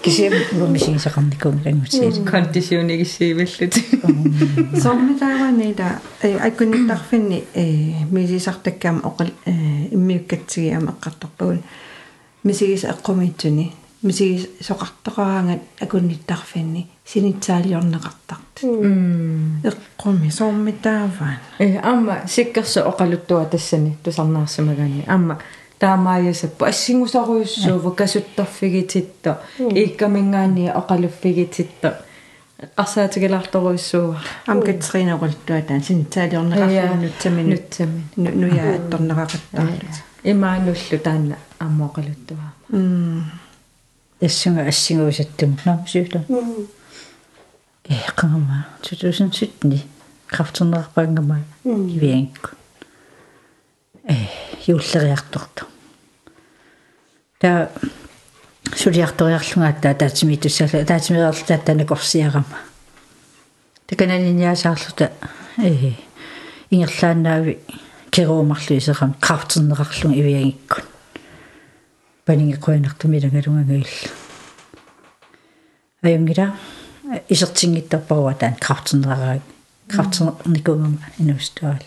Artaa 0.06 0.30
кисим 0.30 0.32
лумисигисақарникунгилангутсиит 0.60 2.24
кондисионигиссииваллут 2.30 3.74
сормитааванида 4.82 6.00
э 6.22 6.38
аккуниттарфинни 6.38 7.44
э 7.54 8.04
мисисартаккаама 8.10 9.00
оқал 9.00 9.30
э 9.46 9.88
иммиуккатсигиама 9.92 10.92
эққартарпагун 10.92 11.62
мисигис 12.44 12.84
эққумиитсуни 12.84 13.72
мисигис 14.02 14.48
соқартоқараангат 14.60 15.60
акунниттарфинни 15.80 16.86
синитсаалиорнеқартарт 17.04 18.62
эққуми 19.64 20.30
сормитааваан 20.30 21.38
э 21.58 21.78
амма 21.78 22.22
сиккерсо 22.28 22.80
оқалуттуа 22.88 23.44
тассани 23.46 23.96
тусарнаарсамагани 24.04 25.04
амма 25.06 25.38
таамааясаппу 25.78 26.64
ассингусаруйуссуува 26.64 27.90
касуттарфигититто 27.90 29.38
ииккамингаани 29.58 30.72
оқалуффигититто 30.80 31.88
qarsaatigilartoruissuuga 32.76 34.18
ам 34.46 34.62
катсринеқултуа 34.62 35.60
таан 35.68 35.82
синитсаалиорнеқарфиннут 35.82 37.18
тамини 37.22 37.50
нутсами 37.54 38.02
нуя 38.16 38.62
атторнеқақаттаарлут 38.78 39.96
имаануллу 40.24 40.98
таанна 41.04 41.36
аммоқалуттуа 41.60 42.48
м 42.72 43.30
тассунга 44.20 44.62
ассигуусаттум 44.72 45.58
наамсуула 45.66 46.24
э 47.88 47.94
қангама 48.16 48.66
2017 48.82 49.84
крафтернерпаангама 50.26 51.40
ивиангку 51.64 52.50
юуллериарторто 54.66 55.66
та 57.38 57.68
сулиарториарлунгаатта 58.74 59.94
таатими 59.94 60.36
туссала 60.36 60.84
таатимиерлта 60.84 61.58
танакорсиарама 61.58 62.58
такананиниасаарлута 63.86 65.12
э 65.58 65.92
ингерлааннаави 66.70 67.58
керуумарлуисерам 68.10 69.14
крафтернерарлун 69.20 70.14
ивиангиккун 70.14 70.84
панингекуинартумилагалунгагаилла 72.24 73.86
аюнгила 76.02 76.54
исертингиттарпаруа 77.28 78.34
таан 78.34 78.54
крафтернерараа 78.54 79.40
крафтерникунгама 79.88 80.98
инустуал 81.18 81.78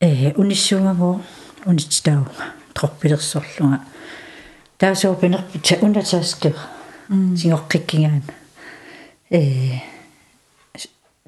э 0.00 0.32
униссуунгагоо 0.36 1.22
унитстаунга 1.64 2.52
троппилерсорлунга 2.74 3.80
таасуупинерпут 4.78 5.62
та 5.62 5.76
унатааскер 5.80 6.54
сингоққиккингаана 7.08 8.22
э 9.30 9.80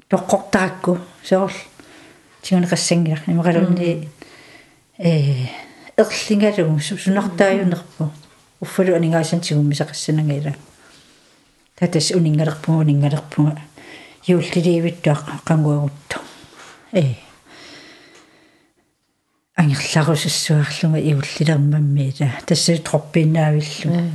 тоққортаракку 0.07 0.99
сеорл 1.23 1.51
тигунеқассангилар 2.43 3.23
имақалунни 3.25 4.07
э 4.99 5.47
эрлингалугу 5.97 6.79
сунартааюнерпу 6.79 8.11
уффалу 8.59 8.93
анингаасан 8.93 9.39
тигуммисақассанангила 9.39 10.55
татас 11.75 12.11
унингалерпугу 12.11 12.81
унингалерпуга 12.81 13.59
юуллиливиттуақ 14.27 15.41
қангуагутто 15.43 16.21
э 16.91 17.15
ангерларусуссуарлунга 19.59 20.99
иуллилермаммиила 20.99 22.31
тассу 22.45 22.77
троппиннаавиллу 22.77 24.11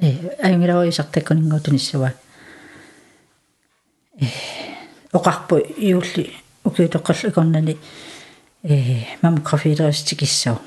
э 0.00 0.10
ангеларуисартаккунингуутуниссуа 0.42 2.12
э 4.20 4.26
оқарпу 5.12 5.56
иулли 5.58 6.32
укиутоққал 6.64 7.28
икорнани 7.28 7.78
э 8.64 9.04
маммографиилерис 9.22 10.02
тикиссау 10.02 10.58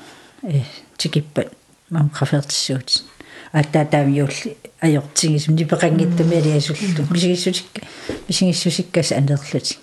э 0.42 0.62
тикиппат 0.96 1.52
маммографиертиссуут 1.90 3.04
аттаатаами 3.52 4.16
юулли 4.16 4.56
ajortigis 4.80 5.48
nipеқангиттумиали 5.48 6.56
асуллу 6.56 7.06
мисигиссусикка 7.10 7.82
мисигиссусиккас 8.28 9.12
анерлути 9.12 9.76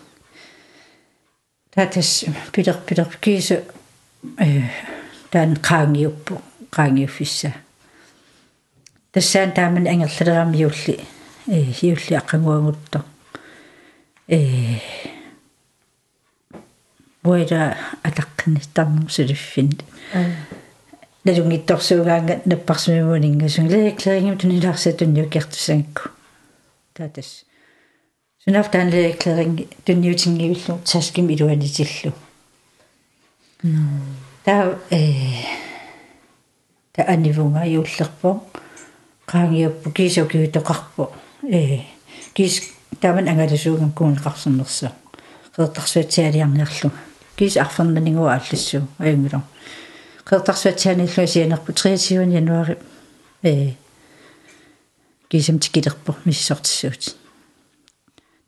татас 1.76 2.26
питер 2.52 2.78
питер 2.86 3.08
киса 3.20 3.64
э 4.38 4.62
тан 5.32 5.56
qaangiuppu 5.56 6.42
qaangiuffissa 6.72 7.52
тассаан 9.12 9.52
тааман 9.52 9.88
ангерлалерами 9.88 10.58
юулли 10.58 11.00
э 11.48 11.66
юулли 11.82 12.14
аққангуангутто 12.22 13.04
э 14.28 14.80
буйра 17.24 17.78
атаққиннистарнер 18.04 19.10
сулиффин 19.10 19.72
налунгитторсуугаанга 21.24 22.42
наппарсумимунингасун 22.46 23.68
леэклерингим 23.68 24.38
тунилаарсатунниу 24.38 25.28
кертусангку 25.30 26.10
таатас 26.94 27.46
сунафтаан 28.45 28.89
леэклеринги 28.89 29.69
тунниутингивиллу 29.86 30.79
таским 30.84 31.29
илуанитиллу 31.29 32.13
таа 34.43 34.79
э 34.89 34.99
та 36.91 37.03
анивунга 37.03 37.63
юуллерпо 37.65 38.43
qaangiuppu 39.25 39.91
kiisukиутоқарпо 39.91 41.12
э 41.49 41.79
кис 42.34 42.63
тааман 42.99 43.29
ангаласуугам 43.29 43.93
куунеқарсернерсо 43.93 44.91
qeertarsuatsialiarniarlu 45.56 46.91
кис 47.38 47.56
арфернанингуа 47.56 48.34
аллассуу 48.34 48.84
аюнгило 48.99 49.41
qeertarsuatsianillua 50.27 51.27
sianerpu 51.27 51.71
23 51.71 52.34
januari 52.34 52.77
э 53.43 53.73
кисам 55.29 55.60
тикилерпо 55.60 56.17
миссортиссуут 56.25 57.23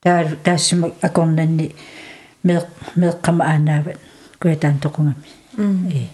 таа 0.05 0.23
таассума 0.43 0.91
акорнанни 1.01 1.73
меэ 2.43 2.61
меэққама 2.95 3.43
аанаават 3.43 3.97
куятаан 4.39 4.77
тоқунгами 4.77 5.29
э 5.57 6.05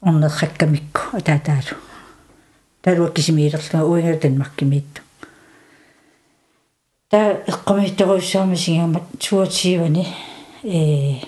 орнерхаккамикку 0.00 1.02
атаатаалу 1.18 1.76
талуа 2.80 3.10
кисимиилерлуга 3.12 3.84
уинга 3.84 4.16
танмаркимиитту 4.16 5.02
таа 7.10 7.44
эққамиитторуссаама 7.52 8.56
сингамат 8.56 9.02
суатсиивани 9.20 10.06
э 10.64 11.20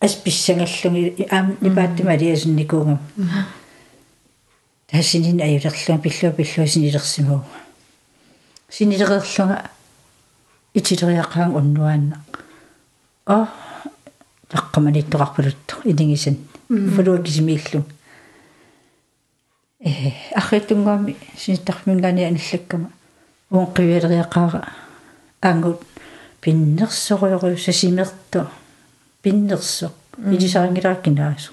асписсангаллуги 0.00 1.26
аам 1.30 1.58
нипааттима 1.60 2.12
алиасунникуугам 2.12 2.98
таасинин 4.90 5.42
аюлерлуга 5.42 5.98
пиллуа 5.98 6.32
пиллуа 6.32 6.66
синилерсимуу 6.66 7.42
синилереерлуга 8.70 9.70
итилериақаан 10.74 11.54
уннуаанна 11.56 12.24
а 13.26 13.48
таққаманиттоқарпалутту 14.48 15.74
илингисан 15.84 16.36
фулуа 16.68 17.22
кисимииллу 17.22 17.84
э 19.80 20.12
ахритунгами 20.34 21.16
синитармингани 21.36 22.24
аналлаккама 22.24 22.90
уун 23.50 23.66
қивиалериақаара 23.66 24.68
аангут 25.42 25.80
пиннерсориору 26.40 27.56
сасимерту 27.56 28.48
пиннерсо 29.22 29.92
илисаангилааккинаасу 30.18 31.52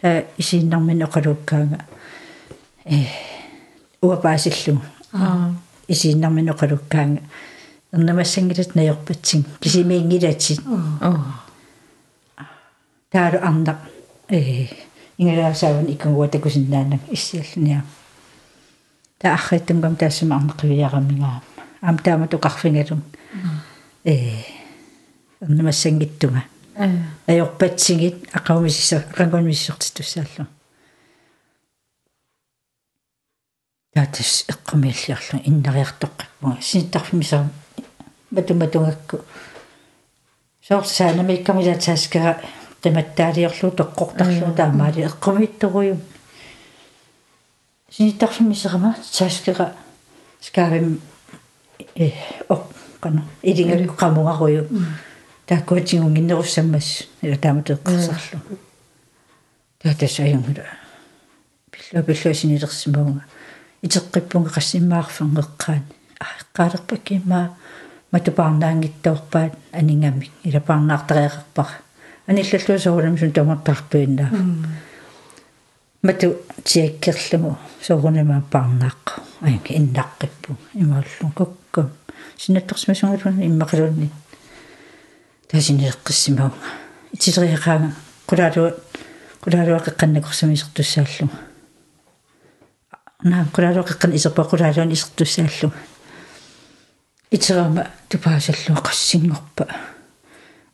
таа 0.00 0.24
исииннармин 0.36 1.02
оқалуккаага 1.02 1.78
э 2.84 3.04
уапаасиллу. 4.00 4.80
Аа. 5.12 5.54
Исииннармин 5.88 6.50
оқалуккаага 6.50 7.20
эрнамассангилат 7.92 8.74
наёрпатсин 8.74 9.44
кисимиингилатсит 9.60 10.60
аа 11.00 11.44
таалу 13.10 13.38
арна 13.38 13.78
э. 14.28 14.66
Ингалаасааван 15.18 15.90
иккангуа 15.90 16.28
такусиннаанак 16.28 17.00
иссиаллуниа 17.10 17.82
та 19.18 19.34
ахриттунгам 19.34 19.96
таассама 19.96 20.36
арнеқивиараммигаа 20.36 21.42
ам 21.80 21.98
таама 21.98 22.28
тукарфингалун 22.28 23.02
э. 24.04 24.42
Эрнамассангиттунга 25.40 26.44
аа 26.76 26.90
аёрпатсигит 27.26 28.28
ақаумисисса 28.32 29.04
ақангунмиссортитуссааллу 29.12 30.46
таатас 33.94 34.44
эққумиаллиарлу 34.52 35.40
иннариартоққиппунга 35.44 36.60
синиттарфимисаа 36.60 37.48
матуматунгакку 38.30 39.20
соорсаанамиккамилатааскара 40.66 42.40
qimаттаалиорлу 42.82 43.70
тоққортарлу 43.70 44.54
таамаали 44.54 45.06
эққумиитторуйум 45.06 46.00
синиттарфимисерама 47.90 48.96
тааскера 49.16 49.74
скаавим 50.40 51.00
э 51.94 52.10
о 52.48 52.66
кана 53.00 53.24
илингакку 53.42 53.96
qamунгаруйу 53.96 54.68
тааккуатингунгиннеруссаммас 55.46 57.08
ила 57.22 57.36
тааматеққарсарлу 57.36 58.58
таатасаюнгула 59.82 60.66
пиллуа 61.70 62.02
пиллуа 62.02 62.34
синилерсимаунга 62.34 63.24
итеққиппунга 63.82 64.50
qassimmаарфангеққаан 64.50 65.82
ааққаалерпаккимаа 66.20 67.46
матупаарнаангиттоорпаат 67.46 67.56
анингамик 67.56 67.67
илапаарнаартариақарпара 70.44 71.74
аниллаллуа 72.26 72.78
соорум 72.78 73.18
сун 73.18 73.32
тамартарпииннаа 73.32 74.30
мату 76.02 76.36
тиаккерлуму 76.64 77.58
соорунама 77.82 78.42
парнааққа 78.50 79.22
аянга 79.42 79.74
иннаққиппу 79.74 80.56
имааллу 80.74 81.32
кокка 81.34 81.90
синатторсмасунгалун 82.36 83.42
иммақалунни 83.42 84.10
тасинеэққиссимаунга 85.50 86.56
итилериақаага 87.12 87.92
qulalu 88.26 88.74
qulaaluaqeqqannaqorsumisерtussааллу 89.42 91.28
наа 93.24 93.44
qulaaluaqeqqan 93.54 94.12
isерпақулаалуан 94.18 94.92
isерtussааллу 94.96 95.72
итерама 97.30 97.86
тупаасаллуа 98.08 98.82
qassiнгорпа 98.82 99.66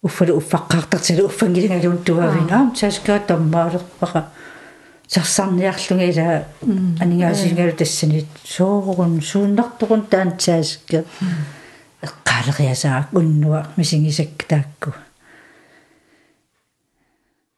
уффалу 0.02 0.36
уффаққаартартилу 0.40 1.26
уффангилингалуун 1.26 2.04
туавина 2.04 2.72
сааскаа 2.76 3.20
таммаалерпаqa 3.20 4.28
сарсарниарлуга 5.08 6.04
ила 6.04 6.44
анингаасингалу 7.00 7.72
тассани. 7.72 8.26
Соорун 8.44 9.20
сууннартуқун 9.20 10.06
таан 10.06 10.38
сааскка 10.38 11.04
эққаалериасаа 12.02 13.08
уннуа 13.12 13.66
мисингисак 13.76 14.44
таакку 14.46 14.94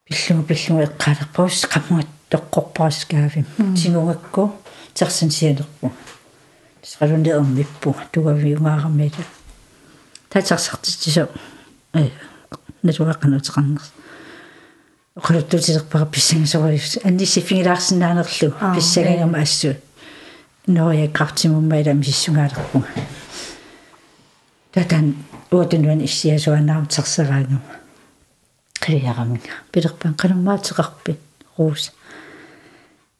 пиллугу 0.05 0.43
пиллугу 0.47 0.83
эққаалерпаус 0.87 1.67
қаммуат 1.73 2.07
тоққорпааскаави 2.31 3.45
тигунгакку 3.75 4.53
терсан 4.93 5.29
уммиппу 7.01 7.95
тугавиунгаарамила 8.11 9.23
татарсартитсо 10.29 11.29
э 11.93 12.09
натуаққанутеқарнерс 12.83 13.91
оқалуттутилерпара 15.15 16.05
писсангасориус. 16.05 16.99
Аннисси 17.03 17.41
фингилаарсинаанерлу 17.41 18.53
писсагагама 18.75 19.39
ассу. 19.39 19.75
Ноя 20.67 21.07
крафтимуммайла 21.09 21.93
миссунгаалерпу 21.93 22.83
татан 24.71 25.15
уутунуан 25.51 26.05
иссиасуанаам 26.05 26.85
терсераангу 26.87 27.61
қилиараминга 28.79 29.49
пилерпан 29.71 30.13
канамаатеқарпи 30.13 31.17
руус. 31.57 31.91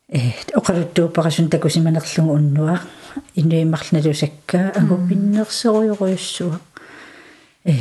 Э 0.10 0.32
оқалуттууппарасун 0.54 1.50
такусиманерлугу 1.50 2.34
уннуа 2.34 2.80
инуиммарлналусакка 3.35 4.73
агуппиннерсеруйоруйуссуа 4.77 6.61
э 7.65 7.75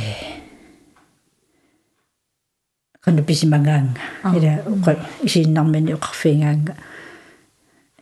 кану 3.00 3.24
писимангаанга 3.24 4.00
ила 4.36 4.62
уqa 4.66 4.96
исииннармани 5.22 5.94
уқарфиингаанга 5.94 6.76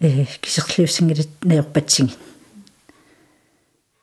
э 0.00 0.26
кисерлиуссангилат 0.40 1.28
наёрпатсиги 1.44 2.16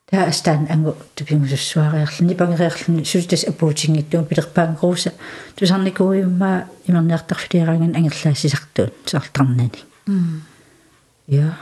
таа 0.10 0.28
астаан 0.28 0.68
ангу 0.70 0.96
тупингусуссуариарлни 1.16 2.34
пангериарлни 2.34 3.04
султас 3.04 3.44
апуутингиттуа 3.44 4.24
пилерпаан 4.24 4.78
крууса 4.78 5.12
тусарникуиумма 5.56 6.70
имерниартарфилиаранган 6.88 7.96
ангерлаассисартуут 7.96 8.94
саартарнани 9.06 9.84
я 11.28 11.58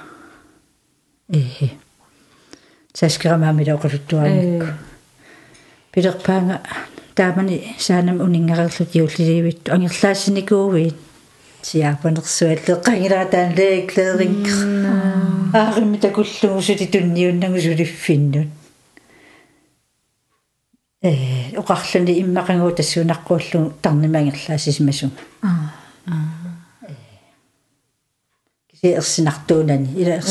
э 1.32 1.68
таскерамаамила 2.92 3.74
оқалуттуаникку 3.74 4.66
пилерпаанга 5.92 6.60
таамани 7.14 7.74
саанам 7.78 8.20
унингарерлут 8.20 8.94
юулливитту 8.94 9.72
ангерлаассиникуувит 9.72 10.96
сиапанерсуаллеққангилаатаан 11.62 13.54
леэклееринг 13.54 14.46
ааримми 15.54 15.98
такуллугу 15.98 16.60
сути 16.62 16.86
тунниуннагу 16.86 17.60
сулиффиннут 17.60 18.48
э 21.02 21.12
оқарлуни 21.56 22.20
иммақангуу 22.22 22.72
тассунаққууллу 22.74 23.72
тарнимангерлаассисмасун 23.82 25.12
аа 25.42 26.39
киси 28.79 28.87
ерсинартуунани 28.93 29.89
ила 30.01 30.21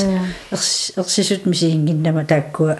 ерсисут 0.96 1.46
мисиингиннама 1.46 2.24
тааккуа 2.24 2.78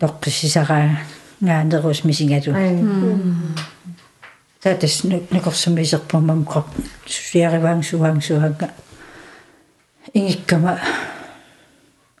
тоққиссисараа 0.00 1.00
гаанерус 1.40 2.04
мисингалу 2.04 2.54
татас 4.62 5.02
накорсумисерпамам 5.04 6.44
қоп 6.44 6.66
сиариваан 7.06 7.82
суаан 7.82 8.20
суаанга 8.20 8.70
ингиккама 10.14 10.78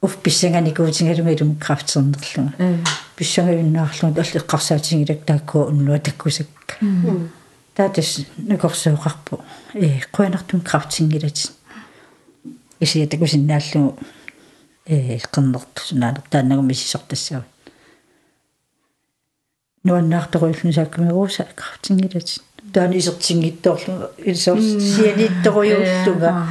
уф 0.00 0.16
писсанганикуутингалунгалум 0.22 1.56
крафтсернерлунга 1.56 2.78
писсангавиннаарлунга 3.16 4.20
аллеққарсаатингилак 4.22 5.24
тааккуа 5.24 5.66
уннуа 5.70 5.98
таккусакка 5.98 6.76
татас 7.74 8.20
накорсуоқарпу 8.36 9.40
э 9.74 10.00
қуанартун 10.12 10.60
крафтсингилат 10.60 11.52
Исия 12.81 13.07
такусиннааллу 13.07 13.95
э 14.85 15.17
қернерту 15.17 15.81
сунаанер 15.85 16.21
тааннагумисисортассаа 16.29 17.45
нуаннаарторуиллу 19.83 20.73
сааккамирууса 20.73 21.47
крафтингилат 21.55 22.41
таани 22.73 22.97
исертингиттоорлу 22.97 24.09
илсорс 24.17 24.65
сианитторуйууллуга 24.95 26.47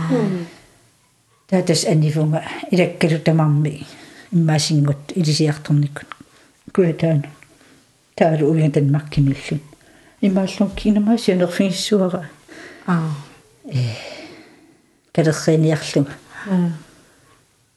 таатас 1.48 1.84
анифунга 1.84 2.44
илаккалу 2.70 3.18
тамарми 3.18 3.86
иммаасингут 4.32 5.12
илисиарторниккут 5.14 6.08
куятаана 6.72 7.28
таалу 8.14 8.52
уян 8.52 8.70
танмаркимиллун 8.70 9.60
имааллун 10.20 10.70
кинамаасианерфингиссуара 10.70 12.30
аа 12.86 13.10
э 13.64 14.19
калерриниарлуга 15.12 16.12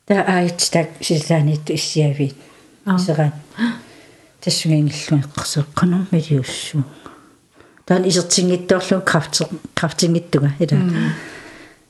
таа 0.06 0.24
аит 0.38 0.58
так 0.72 0.90
силаанитту 1.02 1.74
иссиавит 1.76 2.36
исеран 2.86 3.34
тассугингиллуи 4.42 5.24
эққарсеққанер 5.24 6.08
милиуссуу 6.12 6.84
таан 7.86 8.08
исертингиттоорлу 8.08 9.02
крафтер 9.02 9.48
крафтингиттуга 9.74 10.54
ила 10.60 10.78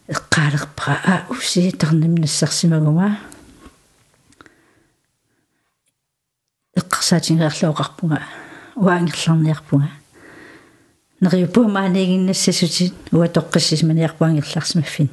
эққаалерпара 0.07 0.99
а 1.05 1.25
усиитерним 1.29 2.15
нассарсимагума 2.15 3.19
эққарсаатингеерлуоқарпунга 6.75 8.21
уаангерларниарпунга 8.75 9.89
нериупуумаанигиннассасутит 11.21 12.93
уатоққиссисманиарпуангерларсимаффин 13.11 15.09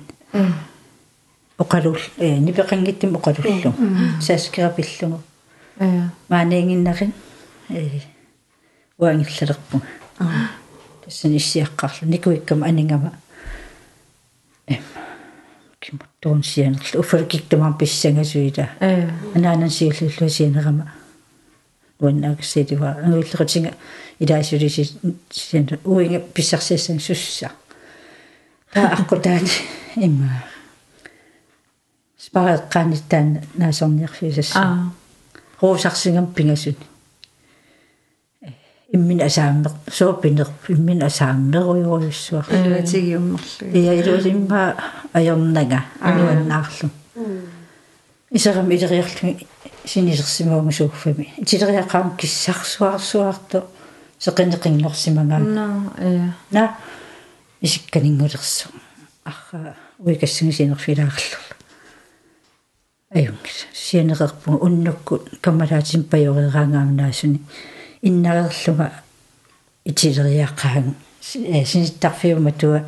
оқалул 1.59 1.99
э 2.19 2.39
нипеқангиттим 2.39 3.17
оқалуллу 3.17 3.75
сааскерапиллугу 4.21 5.21
маанигиннарин 6.29 7.13
э. 7.69 8.01
Уангиллалерпу 8.99 9.83
тассан 11.05 11.37
иссиаққарлу 11.37 12.09
никуиккам 12.09 12.63
анингама 12.63 13.13
эм 14.67 14.83
кимуттуун 15.81 16.43
сианерлу. 16.43 17.01
Уффалкиктумар 17.01 17.77
писсангасуила 17.79 18.71
анаанан 19.35 19.71
сиуллуллу 19.71 20.29
сианерама. 20.29 20.93
Уаннаагсиитива 21.99 22.99
ангуиллеқатинга 23.03 23.75
илаасулиси 24.19 24.91
сиан 25.31 25.69
уинга 25.85 26.21
писсарсиассан 26.21 27.01
сусса 27.01 27.53
таа 28.73 28.95
аққутаани 28.95 29.51
имма 29.97 30.45
спареққаниттаан 32.19 33.43
наасорниарфисасса 33.55 34.93
руусарсингам 35.61 36.33
пингасуни 36.35 36.77
иммин 38.93 39.23
асааммер 39.23 39.71
соопинер 39.89 40.49
иммин 40.69 41.03
асааммеруйоруйуссуар 41.03 42.47
илуатигиуммерлу 42.51 43.67
ия 43.73 43.95
илуусимма 44.01 44.77
аёрнага 45.13 45.85
ануаннаарлу 46.01 46.91
исерам 48.31 48.71
илериарлу 48.71 49.37
синисерсимаугу 49.85 50.73
сууффами 50.73 51.33
тилериақаам 51.47 52.17
киссарсуарсуарто 52.17 53.67
сеқинеқингорсимагаа 54.19 55.39
на 55.39 55.93
э. 55.99 56.29
На 56.51 56.77
исикканингулерсу 57.61 58.69
арра 59.25 59.77
уикассигисинерфилаарлу 59.99 61.39
аюнгис 63.11 63.67
сианеқерпу 63.75 64.57
уннукку 64.65 65.23
каммалаатин 65.41 66.05
паёрераангаамнаасуни 66.05 67.41
иннарерлуга 68.03 68.93
итилериаққаан 69.85 70.95
синиттарфиума 71.21 72.53
туа 72.53 72.85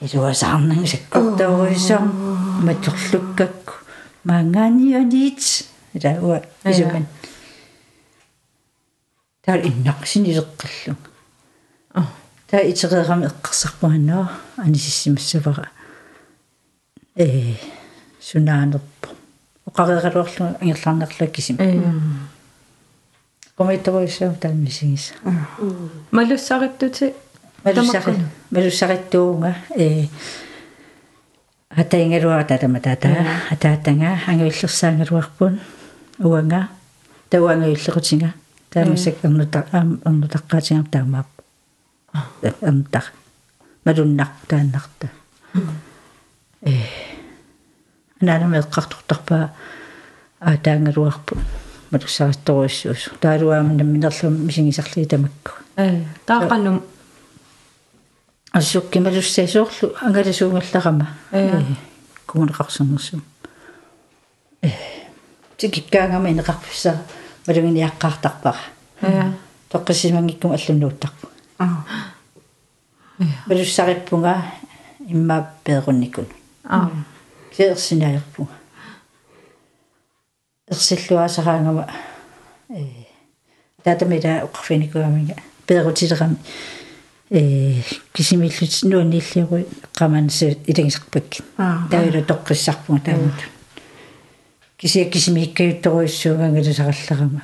илуасаарнан 0.00 0.86
саккортауруисаа 0.86 2.00
матерлуккакку 2.66 3.74
маанганианит 4.24 5.66
ила 5.94 6.12
уа 6.20 6.42
исуман 6.64 7.06
таар 9.44 9.60
иннақ 9.60 10.06
синилеққаллу 10.06 10.96
таа 12.48 12.62
итерерами 12.70 13.26
эққарсарпуганнаа 13.26 14.30
анисиссимассавара 14.56 15.70
э 17.16 17.54
сунаанерпо 18.20 19.08
оқареералуарлу 19.66 20.56
ангерлаарнерлак 20.60 21.32
кисим 21.32 21.56
комиторисаа 23.56 24.34
таамисигис 24.34 25.12
малуссариттути 26.10 27.14
малуссари 27.64 28.16
малуссариттуунга 28.50 29.54
э 29.76 30.06
атаингалуара 31.70 32.44
татама 32.44 32.80
тата 32.80 33.08
атаатанга 33.50 34.18
ангуиллерсаангалуарпун 34.26 35.60
уанга 36.18 36.68
тауангуиллерутинга 37.30 38.34
таамисак 38.70 39.16
эрнута 39.22 39.66
аам 39.72 40.00
эрнутаққаатингам 40.04 40.86
таамаап 40.90 41.26
эрнутар 42.60 43.12
малуннар 43.84 44.28
тааннарта 44.48 45.10
э. 46.64 46.72
Анаанаме 48.20 48.60
эққартортарпаа 48.60 49.50
аатаангалуарпу 50.40 51.36
малуссаристоруиссуус 51.90 53.10
таалуаама 53.20 53.74
намминерлум 53.74 54.46
мисигисарлии 54.46 55.04
тамакку 55.04 55.52
э 55.76 56.02
таақанум 56.26 56.82
ассукки 58.52 58.98
малуссаисоорлу 58.98 59.94
ангаласуунгалларама 60.00 61.08
Э. 61.32 61.62
кумунеқарсернерсум 62.26 63.22
э. 64.62 64.70
Тикиккаангама 65.56 66.30
инеқарписсаа 66.30 67.02
малугиниаққаартарпара 67.46 68.58
э. 69.00 69.32
Тоққисимангиккум 69.70 70.52
аллуннууттарпу 70.52 71.28
малуссариппунга 73.46 74.44
имма 75.08 75.50
пеерунникун 75.64 76.26
а 76.63 76.91
кеерсинаерпунга 77.55 78.53
ерсиллуасараангама 80.69 81.89
э 82.69 82.85
татамида 83.83 84.43
оқарфиникуамига 84.45 85.35
пеерутилерами 85.65 86.37
э 87.29 87.81
кисимиллут 88.13 88.83
нуаннииллируи 88.83 89.65
эққамаансе 89.83 90.57
илагисарпакки 90.67 91.43
Аа. 91.57 91.87
таавила 91.89 92.21
тоққиссарпунга 92.23 93.01
таамут 93.05 93.33
кисия 94.77 95.09
кисимиккаютторуиссуугангалусаралларама 95.09 97.41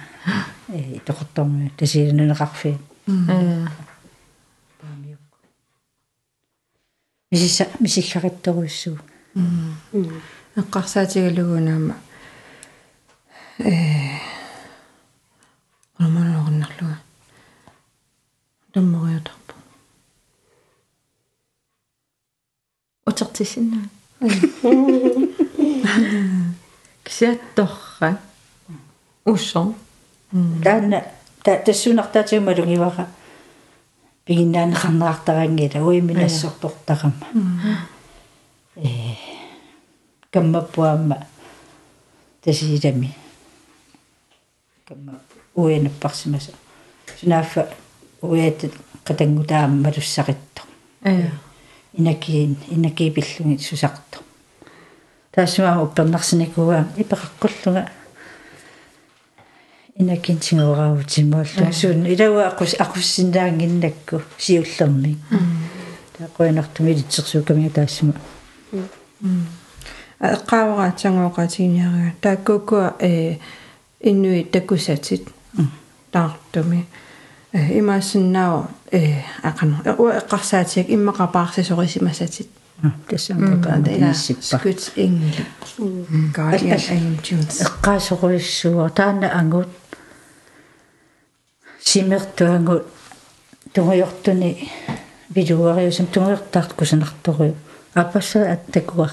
э 0.70 1.00
тоқортормуа 1.06 1.70
тасиилнунеқарфи 1.78 2.78
э 3.08 3.68
мисисса 7.32 7.68
мисилларатторуиссуу 7.80 9.00
эққарсаатигалугунаама 10.57 11.95
э 13.59 13.71
романорнарлуга 15.99 16.99
таммориутарпу 18.73 19.55
утертиссинаа 23.07 23.87
кисиатторра 27.05 28.19
уссо 29.25 29.75
таана 30.65 31.05
та 31.45 31.57
тассунартаатиумалугивара 31.57 33.07
пигиннаанеқарнеқартарангила 34.27 35.85
уиминассортортарама 35.87 37.27
э 37.35 37.39
каммаппуаама 40.31 41.27
тасилами 42.43 43.15
камма 44.87 45.21
уинаппарсимаса 45.55 46.53
сунаффа 47.19 47.69
уят 48.23 48.65
қатангутаама 49.05 49.89
малуссақитто 49.89 50.63
э. 51.03 51.29
Инакиин 51.93 52.57
инакиипиллуги 52.69 53.63
сусарто 53.63 54.19
таассуама 55.33 55.83
уппернарсиникуа 55.83 56.87
ипеқаққуллуга 56.97 57.89
инакинтингураавутимааллу 59.97 61.73
суун 61.73 62.07
илауа 62.07 62.49
ақус 62.49 62.75
ақуссиндаангиннакку 62.79 64.23
сиуллерми 64.39 65.19
таақуинартуми 66.17 66.93
илитсерсуукамига 66.93 67.75
таассума 67.75 68.15
эққаавараатсангуоқатигиниарага 70.20 72.14
тааккукуа 72.22 72.96
э 73.00 73.38
иннуи 74.00 74.44
таккусатит 74.44 75.28
таартуми 76.12 76.86
э 77.52 77.80
имаасиннаава 77.80 78.70
э 78.92 79.22
ақано 79.44 79.76
уа 79.98 80.18
эққарсаатиак 80.20 80.88
иммақапаарсисорисимасатит 80.90 82.50
тассаама 83.08 84.14
скут 84.14 84.92
ингли 84.96 85.46
guardian 86.34 86.80
angels 86.98 87.62
эққаасоруиссуа 87.66 88.90
таана 88.90 89.28
ангут 89.40 89.68
симертуангут 91.82 92.86
тунгуйортуни 93.74 94.70
билуариусам 95.30 96.08
тунгуйортаарт 96.08 96.74
кусанарторуй 96.74 97.54
аппасса 97.95 98.53
аттакуар 98.53 99.13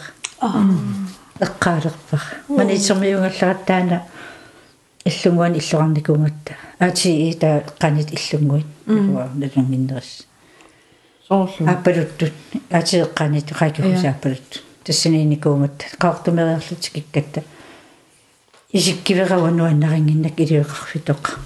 эққаалерпар 1.39 2.21
манитсермиунгалларат 2.47 3.65
таана 3.65 4.03
иллунгуан 5.05 5.55
иллуарникунгатта 5.55 6.55
аати 6.79 7.31
ита 7.31 7.63
қанит 7.79 8.11
иллунгуит. 8.11 8.65
Налунгиннерис 8.85 10.27
соорсу 11.27 11.65
аппалуттут 11.67 12.33
аати 12.69 13.05
қанит 13.15 13.51
қайкусааппалут 13.51 14.63
тассининикунгатта 14.83 15.85
qaartumeриарлут 15.99 16.89
киккатта 16.93 17.43
исиккиверавануаннарингиннак 18.71 20.39
илиоқарфитоқ. 20.39 21.37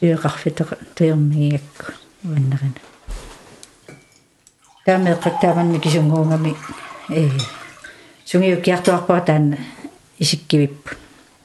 Илиоқарфитоқ 0.00 0.78
туйермигиакку 2.26 2.32
уаннарина 2.32 2.80
таамеэққаттааманни 4.84 5.78
кисунгуунгами 5.78 6.56
э 7.08 7.30
сунгиуккиартуарпаа 8.24 9.20
таанна 9.20 9.58
исиккивиппу 10.18 10.90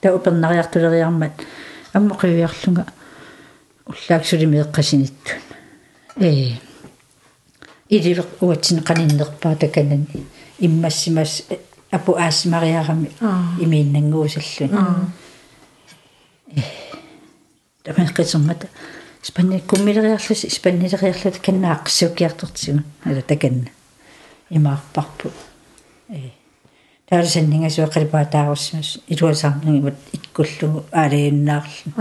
та 0.02 0.14
упернариартулериармат 0.16 1.32
аммоқивиарлунга 1.94 2.86
уллааксули 3.86 4.46
меэққасиниттун 4.46 5.40
э 6.18 6.58
иливеқ 7.90 8.28
уатсинеқаниннерпаа 8.42 9.56
таканани 9.56 10.08
иммассимас 10.60 11.44
апу 11.92 12.16
аасмариарами 12.16 13.12
имииннангуусаллун 13.60 15.12
э 16.56 16.62
тамеққисермата 17.84 18.68
спанни 19.22 19.60
куммилериарлус 19.60 20.46
испаннилериарлут 20.46 21.38
каннааққиссуукиартортсигун 21.46 22.84
ала 23.06 23.22
таканна 23.22 23.70
имаарпарпу 24.50 25.32
э 26.10 26.32
таалсаннингасуаққалипаа 27.10 28.26
тааруссимас 28.26 29.00
илуасаарнагимат 29.08 29.96
иккуллугу 30.14 30.86
аалииннаарлу. 30.92 31.92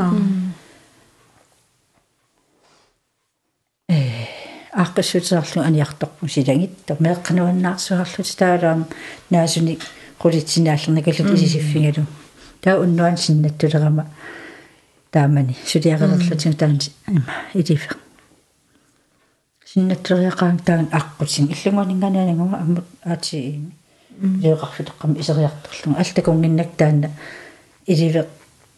Ааққиссутерарлу 4.72 5.62
аниарторпу 5.62 6.28
силагитто 6.28 6.96
меэққануаннаарсуарлут 7.00 8.36
таалаам 8.38 8.86
наасуни 9.30 9.78
qulitsinaallernakallut 10.22 11.34
isisiffingalu 11.34 12.04
таа 12.60 12.78
уннуан 12.80 13.16
синнаттулерама 13.16 14.06
таамани 15.10 15.56
сулиарерлутин 15.66 16.54
таан 16.54 16.78
илифе 17.54 17.96
синнаттулериақаан 19.66 20.58
таан 20.58 20.88
аққутсин 20.98 21.46
иллунгуанинганаанангума 21.54 22.58
аммут 22.58 22.84
аати 23.04 23.60
леэқарфитоққам 24.42 25.18
исериарторлунга 25.20 26.00
алтакунгиннак 26.00 26.70
таанна 26.76 27.10
иливе 27.86 28.26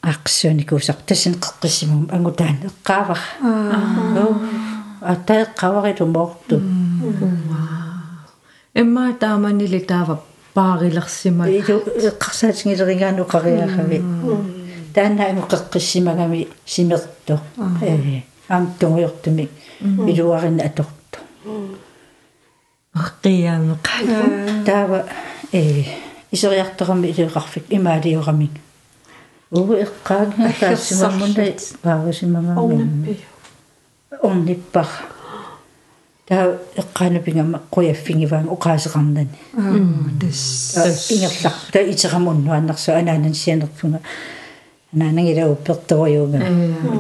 аққиссуаникуусақ 0.03 0.99
тассин 1.07 1.35
қеққиссимум 1.35 2.11
ангутаан 2.13 2.57
эққаавар 2.69 3.19
аа. 3.43 4.29
Атаэққаварилу 5.13 6.07
моорту 6.07 6.61
эмма 8.75 9.13
тааманили 9.15 9.81
таава 9.81 10.23
паарилерсима 10.55 11.49
илу 11.49 11.83
эққарсаатингилеригаану 12.09 13.25
қариахави 13.25 13.99
таана 14.94 15.32
имеқеққиссимагами 15.32 16.48
симерту 16.66 17.40
э 17.82 18.22
аам 18.50 18.74
тунгуйортуми 18.80 19.50
илуарина 19.82 20.64
аторто 20.64 21.20
аққиаамеқ 22.96 23.86
таава 24.66 25.06
э 25.52 25.84
исериарторами 26.32 27.08
илеқарфик 27.08 27.66
имаалиорамик 27.70 28.52
уу 29.52 29.74
эққаагна 29.74 30.54
таассимаммуна 30.60 31.46
ваагусимамами 31.84 32.60
орнаппи 32.60 33.18
орниппар 34.22 34.88
таа 36.28 36.58
эққаанапингама 36.76 37.62
қуяффингиваан 37.72 38.48
оқаасеқарнани 38.50 39.30
тас 40.20 41.12
ингерлар 41.12 41.54
та 41.72 41.80
итерамуннуаннарсу 41.82 42.92
анаанан 42.92 43.34
Сианертунга 44.93 45.05
анаанангила 45.11 45.53
упперториуга 45.53 46.39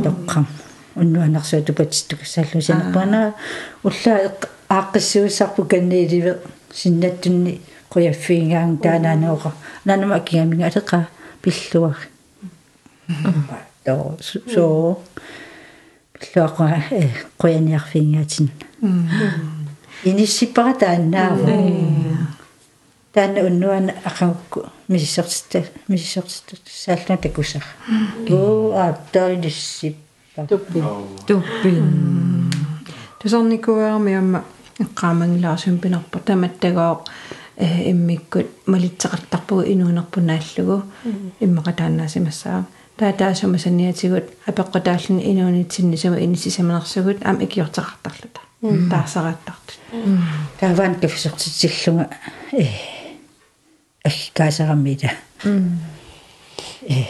тоққам 0.02 0.46
уннуаннарсу 0.94 1.62
тупатиттук 1.62 2.20
саллусанерпана 2.24 3.34
уллаа 3.82 4.32
ааққиссуусарпу 4.68 5.64
каннииливе 5.64 6.38
синнаттунни 6.72 7.60
қуяффиингаан 7.90 8.78
таанаанеоқа 8.78 9.52
нанама 9.84 10.16
акигаминга 10.16 10.66
алеқа 10.66 11.08
пиллуар 11.42 11.96
тоо 13.84 14.16
со 14.20 14.98
пиллуаqa 16.20 16.84
э 16.90 17.08
қуяниарфиингаатин 17.38 18.50
иниссиппара 20.04 20.74
тааннаава 20.74 21.46
таана 23.12 23.40
уннуана 23.40 23.92
ақангукку 24.04 24.66
мисисертита 24.88 25.64
мисисертита 25.88 26.56
саална 26.66 27.16
такусар 27.18 27.64
оо 28.30 28.72
ааттаиниссиппа 28.72 30.46
туппи 30.48 30.82
туппин 31.26 32.50
тусарникуаами 33.20 34.14
амма 34.14 34.44
эққаамангилаарсум 34.78 35.78
пинарпа 35.78 36.18
таматтагоо 36.18 37.04
э 37.56 37.90
иммиккут 37.90 38.46
малитсеқартарпугу 38.66 39.62
инуунерпунааллугу 39.72 40.82
иммақа 41.40 41.72
тааннаасимассаа 41.72 42.64
таатаасума 42.96 43.58
саниатигут 43.58 44.24
апеққутааллани 44.46 45.22
инуунитсиннисума 45.32 46.16
инисисаманерсугут 46.24 47.18
ам 47.24 47.40
икиортеқартарлута 47.40 48.40
таасарааттартут. 48.90 49.78
Тааваан 50.60 50.94
кафисертитсиллунга 50.94 52.08
э 52.52 52.66
аккаасараммита 54.04 55.10
э 55.44 57.04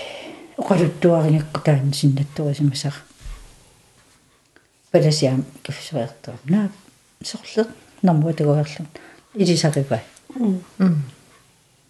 оқалуттуарингакку 0.59 1.61
таан 1.61 1.93
синнаттуасимасар 1.93 2.95
паласиам 4.91 5.45
кафисериартоо 5.63 6.35
наа 6.45 6.69
сорле 7.25 7.67
нормуатагуарлун 8.03 8.89
илисарипа 9.35 10.01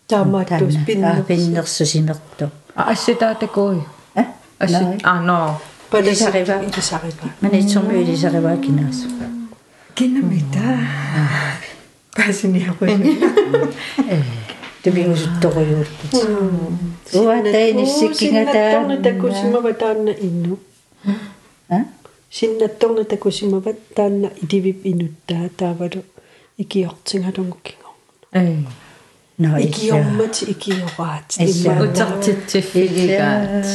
таамааттус 0.07 0.77
пиннерс 0.87 1.27
пиннерсусимерту 1.27 2.51
асситаатакуи 2.75 3.83
а 4.15 4.27
асси 4.59 5.01
а 5.03 5.21
но. 5.21 5.61
Паласариваа 5.91 6.63
илисариваа 6.65 7.31
манитсорми 7.41 8.03
илисариваа 8.03 8.57
кинаас 8.57 8.99
кинамита 9.95 10.79
пасиниақуи 14.83 14.83
тубингусутторуйуут 14.83 15.89
уатаиниссиккингатаа 17.15 18.71
синнатторна 18.73 19.03
такусимава 19.03 19.73
таанна 19.73 20.11
инну 20.11 20.59
а? 21.69 21.85
Синнатторна 22.31 23.05
такусимава 23.05 23.75
таанна 23.95 24.31
идивип 24.43 24.81
инуттаа 24.85 25.49
таавалу 25.57 26.03
икиортингалунгуккиго 26.59 27.89
э 28.33 28.57
но 29.39 29.59
икиормати 29.59 30.45
икиораат 30.53 31.29
утартитсиффигигаат 31.85 33.67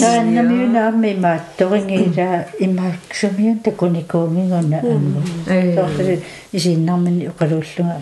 тааннамиунаамми 0.00 1.14
маатторингиила 1.14 2.46
имааксумиан 2.60 3.58
такуникуунгингуна 3.58 4.78
амму 4.80 5.22
тоорфи 5.46 6.22
исииннармини 6.52 7.28
оқалууллунга 7.32 7.96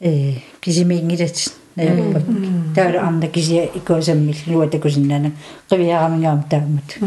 э 0.00 0.34
кисимингилат 0.60 1.52
наярпак 1.76 2.22
таала 2.74 3.08
арна 3.08 3.28
кисия 3.28 3.64
икуасаммил 3.74 4.36
луа 4.46 4.68
такусиннана 4.68 5.32
қивиарамингаам 5.70 6.42
таамат 6.48 6.98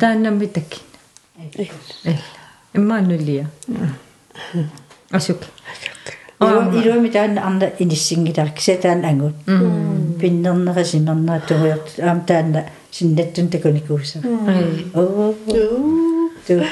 тааннамми 0.00 0.46
такки 0.46 0.80
э 1.54 1.66
иммаанулия 2.74 3.50
асук 5.10 5.38
илуа 6.40 6.72
илуами 6.80 7.08
таана 7.08 7.46
арна 7.46 7.72
иниссингилар 7.78 8.50
кисатаан 8.50 9.04
ангут 9.04 9.34
пиннернера 10.20 10.84
симернера 10.84 11.40
тугуйорт. 11.40 11.98
Аам 11.98 12.24
таана 12.24 12.64
синнаттун 12.90 13.48
такуникууса 13.48 14.18
оо 14.94 15.34
ту. 16.46 16.62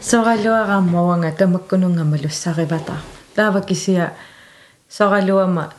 Соралуарааммаванга 0.00 1.32
тамаккунунгама 1.32 2.16
луссаривата 2.22 2.94
таава 3.35 3.61
кисия 3.61 4.13
соралуама 4.89 5.73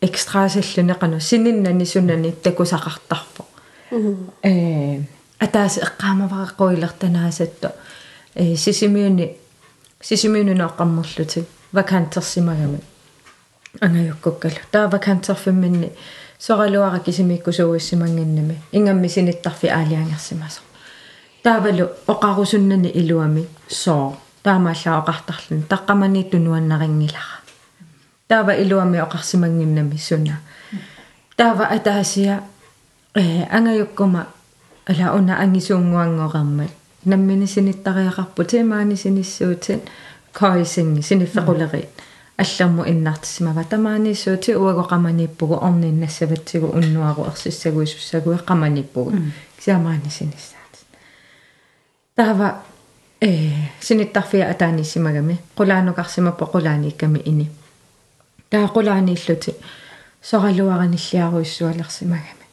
экстраасиллунеқану 0.00 1.20
сининнани 1.20 1.84
сунани 1.84 2.34
такусақартарпо 2.44 3.44
э 4.42 5.00
атаас 5.38 5.78
эққаамаваққуилертанаасатто 5.78 7.72
э 8.34 8.56
сисимиуни 8.56 9.36
сисимиунунааққаммерлути 10.00 11.44
вакантерсимагами 11.72 12.80
ангаюккуккалу 13.80 14.54
таа 14.70 14.88
вакантерфимминни 14.88 15.92
соралуара 16.38 17.00
кисимиккусууиссимангиннами 17.00 18.62
ингамми 18.72 19.08
синиттарфи 19.08 19.66
аалиангерсимасо 19.66 20.60
таавалу 21.42 21.90
оқарусуннани 22.06 22.88
илуами 22.88 23.46
соо 23.68 24.16
Таамааллаа 24.43 24.99
оқартарлун 25.01 25.63
таққамани 25.71 26.23
тунуаннарингилара 26.31 27.37
таава 28.27 28.53
илуами 28.63 28.97
оқарсимангиннами 29.05 29.97
суна 29.97 30.37
таава 31.35 31.65
атаасия 31.65 32.43
э 33.15 33.43
ангаюккума 33.57 34.27
ала 34.85 35.15
уна 35.17 35.33
ангисуунгуангораммат 35.43 36.71
наммини 37.05 37.47
синиттариақарпу 37.47 38.43
тимаани 38.45 38.95
синиссуутин 38.95 39.81
коисинги 40.31 41.01
синиффеқулери. 41.01 41.89
Аллерму 42.37 42.83
иннартисимава 42.83 43.63
тамааниссуути 43.63 44.51
уагоқаманиппугу 44.55 45.55
орниннассаватсигу 45.61 46.67
уннуару 46.67 47.25
ерсиссагуисуссагуи 47.25 48.37
қаманиппугу 48.37 49.13
кисаамаани 49.57 50.09
синиссаат 50.09 50.73
таава 52.15 52.63
э 53.23 53.51
синиттарфиа 53.79 54.49
атааниссимагами 54.51 55.39
қулаанукарсимаппо 55.57 56.45
қулааниикками 56.53 57.19
ини. 57.25 57.49
Таа 58.49 58.67
қулаанииллути 58.67 59.55
соралуараниллиаруиссуалерсимагами 60.21 62.45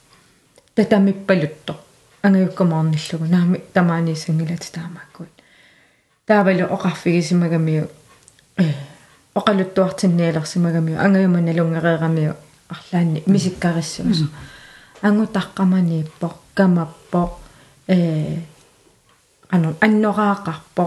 татамиппалутто 0.75 1.75
ангаюккамаарниллугу 2.23 3.25
наами 3.25 3.57
тамаанииссангилати 3.73 4.71
таамааккут 4.71 5.29
таавалу 6.25 6.63
оқарфигисимагамиу 6.75 7.89
э 8.57 8.63
оқалуттуартинниалерсимагамиу 9.35 10.99
ангаюма 10.99 11.41
налунгереерамиу 11.41 12.35
арлаанни 12.69 13.23
мисиккариссуусо 13.25 14.25
ангутаққаманииппо 15.01 16.33
камаппо 16.53 17.39
э 17.87 18.37
ано 19.51 19.75
аннораақарпо 19.81 20.83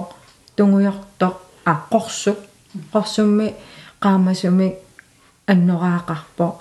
тунгуйорто 0.56 1.40
а 1.64 1.74
қорсу 1.90 2.36
қорсумми 2.92 3.54
qaamasuми 4.00 4.74
аннораақарпо 5.46 6.60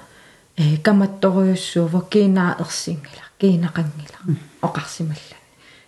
э 0.58 0.78
каматторуйуссуува 0.78 2.02
киинаа 2.12 2.56
ерсингила 2.60 3.26
киинақангила 3.40 4.20
оқарсималла 4.62 5.38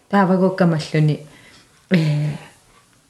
таавагуккамаллуни 0.10 1.20
э 1.92 1.98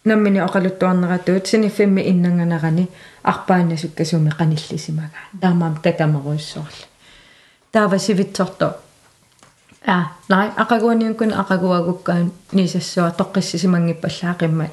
наммини 0.06 0.40
оқалуттуарнератуут 0.40 1.48
синиффимми 1.48 2.02
иннанганерани 2.12 2.90
арпаанасуккасуми 3.24 4.30
қаниллисимага 4.30 5.20
таамаам 5.42 5.78
татамеруйуссуарла 5.82 6.86
таава 7.72 8.00
сивитсорто 8.00 8.78
а 9.88 10.04
най 10.30 10.50
ақагуаниункун 10.58 11.34
ақагуагуккаан 11.34 12.32
нисассуа 12.54 13.12
тоққиссисимангиппаллаақиммат 13.20 14.72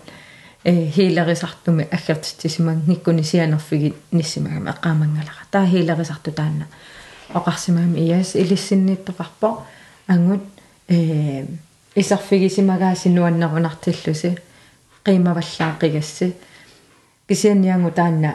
э 0.64 0.90
хилерисартуми 0.94 1.88
аггертитсиман 1.90 2.82
никкуни 2.86 3.22
сианерфиги 3.22 3.94
ниссимагами 4.12 4.70
эққаамангалара 4.70 5.46
таа 5.50 5.66
хилерисарту 5.66 6.32
таанна 6.32 6.66
оқарсимаами 7.34 8.00
иас 8.00 8.34
илиссинниттоқарпо 8.34 9.58
ангут 10.08 10.42
э 10.88 11.46
исарфигисимагаасинуаннерунартиллуси 11.94 14.38
қимаваллаақигасси. 15.04 16.34
Кисианниангу 17.28 17.90
таанна 17.90 18.34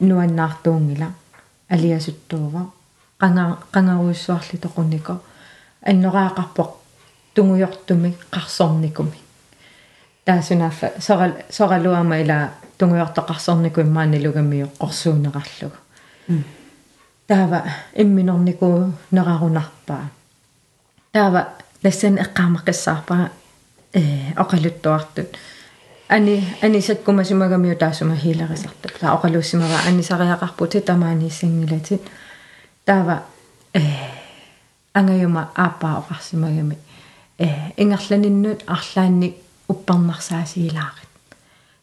нуаннаартуунгила 0.00 1.06
алиасуттуува 1.68 2.66
qanga 3.20 3.58
qangaruissuarli 3.72 4.58
toquniko 4.60 5.20
аннораақарпоқ 5.86 6.70
тунгуйортуми 7.34 8.14
қарсорникуми 8.30 9.18
таасунааффа 10.24 10.92
сорал 11.00 11.32
соралуама 11.50 12.20
ила 12.20 12.50
тунгуйортоқарсорникуи 12.78 13.84
маанилугамиу 13.84 14.68
қорсуунеқарлугу 14.78 15.76
таава 17.26 17.62
имминорнику 17.94 18.92
нерарунарпаа 19.10 20.10
таава 21.12 21.48
лассан 21.84 22.18
эққаамаққиссаарпаа 22.18 23.30
э 23.94 24.32
оқалуттуартут 24.36 25.36
ани 26.08 26.44
анисаккумасимагамиу 26.62 27.76
таасума 27.76 28.16
хилерисартут 28.16 28.92
таа 29.00 29.16
оқалууссимава 29.16 29.78
анисариақарпути 29.88 30.80
тамаанииссингилатит 30.80 32.02
таава 32.84 33.22
э 33.74 33.80
ангаюма 34.94 35.50
ааппаа 35.54 35.98
оқарсимагами 36.00 36.78
э 37.38 37.72
ингерланиннут 37.76 38.64
арлаанник 38.66 39.36
уппарнарсаасигилаарит 39.68 41.10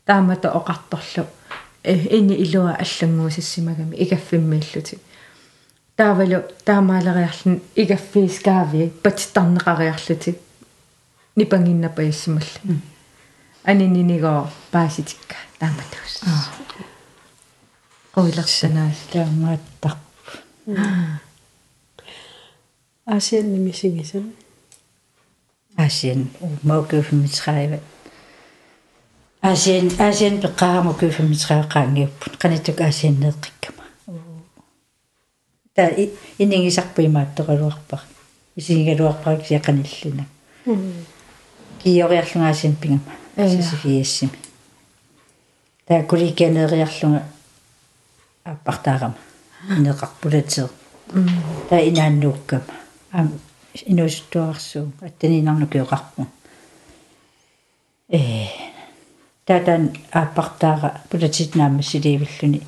таамата 0.06 0.50
оқарторлу 0.50 1.26
э 1.84 1.94
ини 2.18 2.36
илуа 2.44 2.78
аллангуусиссимагами 2.84 3.96
игаффиммииллути 4.04 5.00
таавалу 5.96 6.44
таамаалериарлун 6.66 7.62
игаффиискаави 7.76 8.94
патиттарнеқариарлути 9.04 10.38
нипангиннапаиссималла 11.36 12.76
анининигоо 13.64 14.50
пааситикка 14.72 15.36
тааматус 15.60 16.14
қуилерсанаас 18.14 19.00
таамааттар 19.12 19.98
Asien 23.10 23.54
nimisigisan. 23.54 24.34
Asien 25.78 26.30
уумаукуфимитраава 26.42 27.80
Asien 29.42 29.90
Asien 30.00 30.36
пеққарамукуфимитраақаангиуппут 30.44 32.34
қанатук 32.42 32.82
Asien-неэққиккама 32.90 33.86
та 35.76 35.90
инингисарпуимааттоқалуарпар 36.38 38.02
исигалуарпарик 38.56 39.46
сиақаниллуна 39.48 40.26
киориарлунгаасин 41.82 42.76
пингама 42.76 43.14
сисифиассими 43.36 44.38
та 45.88 46.04
куликианериарлунга 46.04 47.24
аппартаарама 48.44 49.18
инеқарпулатеэ 49.78 50.68
та 51.70 51.80
инааннууккама 51.90 52.79
ам 53.12 53.40
инуустуарсуу 53.86 54.92
аттанинарнукиоқарпу 55.02 56.28
э 58.10 58.48
татан 59.46 59.96
аппартаара 60.12 61.02
пулатитнаама 61.10 61.82
силивиллуни 61.82 62.62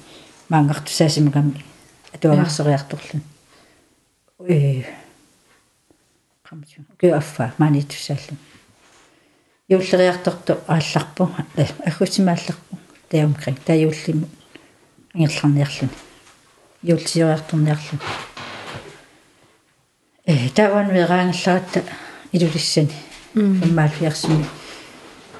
маангартусаасимагами 0.49 1.63
атуагарсериарторлун 2.13 3.23
э. 4.47 4.83
камчу 6.43 6.81
кеаффа 6.99 7.53
манитуссааллу 7.57 8.37
юуллериарторту 9.67 10.57
аалларпу 10.67 11.29
аггутимаалларпу 11.85 12.77
таамкран 13.09 13.55
таюуллиму 13.65 14.27
ангерларниарлуни 15.13 15.91
юулсиориарторниарлу 16.81 17.99
э 20.25 20.49
таван 20.49 20.91
вераангерларатта 20.91 21.83
илулиссани 22.31 22.93
иммаалфиарсими 23.35 24.45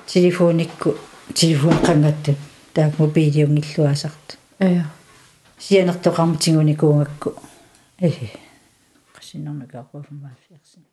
телефоникку 0.05 0.95
телефон 1.33 1.73
қангатту 1.85 2.35
таак 2.73 2.99
мобилиунгиллуасарт 2.99 4.37
ая 4.59 4.87
э. 7.99 8.27
Қасиннэрнакаақуафмаафиарсини 9.15 10.85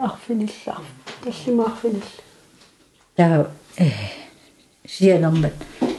Arfinilla. 0.00 0.80
Tassima 1.22 1.64
arfinilla. 1.66 2.22
таа 3.16 3.50
э 3.76 3.90
сианермат 4.86 5.52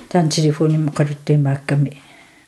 таан 0.10 0.30
телефонимма 0.30 0.92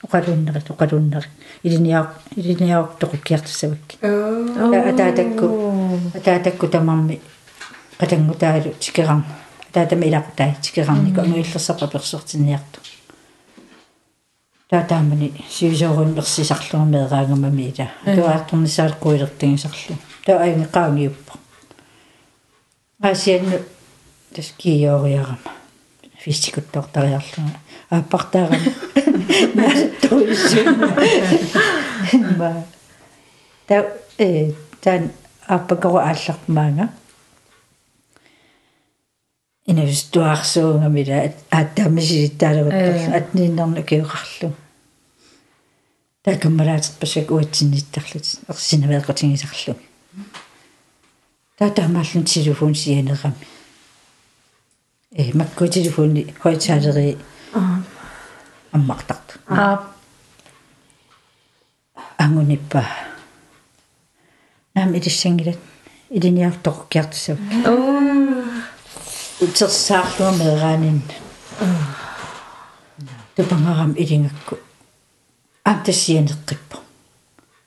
қалуттимаакками 0.04 0.08
оқалууннерит 0.08 0.70
оқалууннери 0.70 1.28
илиниаа 1.62 2.14
илиниаортоқуккиартуссавакки 2.36 3.98
атаатакку 4.02 5.46
атаатакку 6.14 6.68
тамарми 6.68 7.20
қатангутаалу 7.98 8.74
тикерам 8.78 9.24
атаатами 9.70 10.06
илақутаа 10.06 10.54
тикерамнику 10.60 11.20
ангуиллерсапа 11.20 11.86
персортиниарту 11.88 12.80
таатаамани 14.68 15.32
сивисоорун 15.48 16.14
персисарлуармеэраангамами 16.14 17.62
ила. 17.62 17.88
Туаартурнисаалқуилертагисарлу 18.04 19.96
таа 20.24 20.42
аингеқаангиуппа 20.42 21.32
асианну 23.00 23.58
таскиориарама 24.34 25.38
фистикуттортариарлуга 26.18 27.60
ааппартаарама 27.90 28.72
наасаттуиссуна 29.54 30.88
ба. 32.38 32.64
Та 33.66 33.86
э 34.18 34.52
тан 34.80 35.10
аппакоро 35.46 35.98
аалларпаанга 35.98 36.88
инавистуарсуунгамила 39.66 41.32
ааттаамисилиттаалагуттарла 41.50 43.16
атнииннерна 43.16 43.82
киоқарлу 43.82 44.52
такаммалаатер 46.22 46.92
пасак 47.00 47.30
уатсинниттарлут 47.30 48.26
ерсинавеэқутингисарлу 48.48 49.76
таатаамааллун 51.58 52.24
телефон 52.24 52.74
сианерами 52.74 53.34
э 55.12 55.32
макку 55.32 55.66
телефони 55.66 56.34
хойтаалери 56.42 57.16
аммартарт 58.72 59.38
аа. 59.48 59.82
Ангуниппа 62.18 62.84
наам 64.74 64.94
илиссангилат 64.94 65.58
илиниартоқкиартусав 66.10 67.38
утерсаарлуамеераанин 69.40 71.02
тупангарам 73.36 73.92
илингакку 73.92 74.58
аамтассианеққиппо 75.64 76.76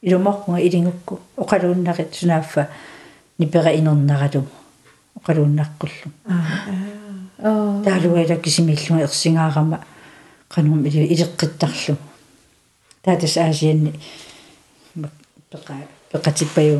илуморпунга 0.01 0.61
илингукку 0.61 1.19
оқалууннарит 1.37 2.15
сунааффа 2.15 2.69
нипера 3.37 3.71
инернаралу 3.75 4.47
оқалууннаққуллу 5.17 6.11
аа 6.25 6.96
таалуала 7.41 8.35
кисимиллуга 8.41 9.03
ерсингаарама 9.03 9.79
qanum 10.49 10.85
ili 10.85 11.05
ileqqittarlu 11.13 11.97
taatas 13.03 13.37
aasianni 13.37 13.93
peqa 15.51 15.73
peqatippayu 16.11 16.77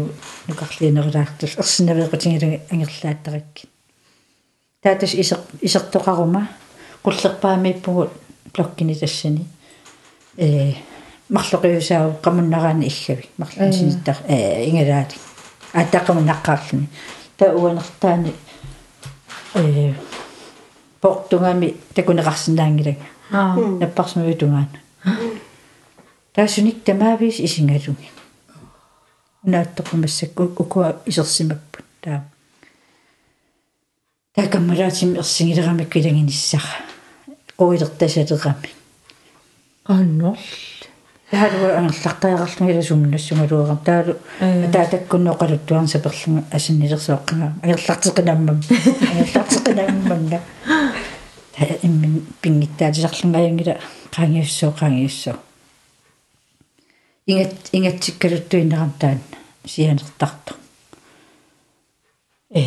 nukarliinerulaartul 0.48 1.54
ersinnaveequtigilugi 1.62 2.60
angerlaattarakki 2.74 3.70
taatas 4.82 5.14
iseq 5.14 5.44
isertoqaruma 5.62 6.42
qullerpaamiippugut 7.04 8.12
blokkini 8.54 8.96
tassani 8.96 9.46
э 10.38 10.74
марлоқиусаау 11.30 12.12
qamуннараани 12.26 12.88
иллаги 12.92 13.30
марлансинитар 13.38 14.18
э 14.28 14.66
ингalaati 14.70 15.16
ааттақамуннаққаарлуни 15.74 16.88
таа 17.38 17.54
уанертаани 17.54 18.34
э 19.56 19.94
португами 21.08 21.76
такунеқарсинаангилага 21.96 22.98
аа. 23.32 23.56
Наппарсмави 23.56 24.36
тунгаан 24.36 24.68
таасуник 26.34 26.84
тамаавис 26.84 27.40
исингалуги 27.40 28.10
унааттоқумассакку 29.44 30.44
укуа 30.58 30.98
исерсимаппут 31.06 31.86
таа 32.02 32.24
такаммалаатим 34.36 35.16
ерсигилерамик 35.16 35.90
килагиниссара 35.94 36.74
қуилертасалерами 37.58 38.70
аннор 39.86 40.38
таалу 41.32 41.66
ангерлартаярарлугила 41.76 42.82
сумнассунгалуарам 42.82 43.80
таалу 43.84 44.16
таатаккуннеқалуттуарн 44.40 45.88
саперлунга 45.88 46.44
асиннилерсооққага 46.52 47.54
агерлартеқинаммам 47.64 48.62
агерлартеқинамманна 49.12 50.40
та 51.56 51.66
иммин 51.84 52.26
пингиттаатисарлунгаянгила 52.42 53.76
qaangiussoo 54.16 54.72
qaangiussoo 54.80 55.38
ingat 57.28 57.70
ingatsikkaluttuinneram 57.74 58.94
taan 59.00 59.20
sianertartu 59.66 60.54
э 62.56 62.64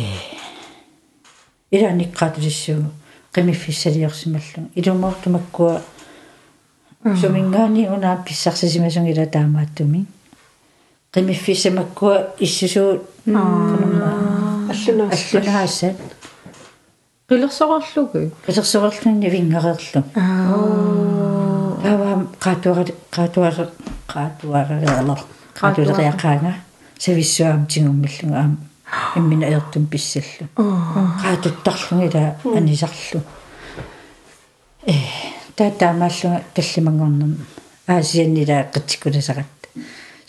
илааниккаатулиссуу 1.71 2.83
qimiffissaliorsimallu 3.33 4.69
ilumortumakkua 4.75 5.81
сумингаани 7.03 7.87
унаа 7.89 8.17
писсарсисимасун 8.25 9.05
ила 9.07 9.25
таамааттуми 9.25 10.05
qimiffissamakkua 11.13 12.15
иссусуу 12.39 13.01
аллуна 13.27 14.11
аллунаассат 14.71 15.97
qillersoqarlugu 17.27 18.21
qillersoqarluni 18.45 19.27
вингерерлу 19.35 20.01
таава 21.83 22.11
qaatuara 22.45 22.83
qaatuara 23.15 23.65
qaatuara 24.13 24.75
qaatuleриақаanga 25.59 26.53
сависсуаам 26.99 27.65
тигуммиллуга 27.65 28.37
аам 28.37 28.57
иммина 29.15 29.45
аертум 29.47 29.85
писсаллу 29.87 30.45
qaatuttарлугила 31.23 32.35
анисарлу. 32.55 33.21
Э 34.85 34.93
таатаамааллуга 35.55 36.41
таллимангорнерм 36.55 37.33
аасианнила 37.87 38.57
qitsikkulasaqat 38.73 39.45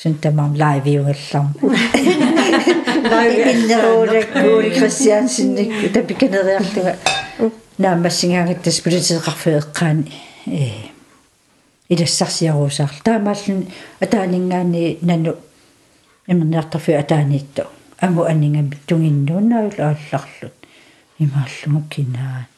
sun 0.00 0.14
tamaam 0.22 0.54
laiviungallarm 0.62 1.48
иннеруулаккуули 3.52 4.70
кристиансинникку 4.78 5.88
тапиканериарлуга 5.94 6.96
наамассингаангаттас 7.78 8.80
политеқарфеэққаани 8.86 10.12
э 10.46 10.92
илассарсиаруусаарл 11.88 12.98
таамааллун 13.04 13.66
атаанингаани 14.00 14.98
нану 15.02 15.36
имерниартарфи 16.26 16.92
атааниитто 17.02 17.62
аму 18.02 18.22
аннингами 18.24 18.78
тугиннууннаавил 18.86 19.80
аалларлут. 19.80 20.54
Имааллуга 21.18 21.88
кинаан 21.88 22.51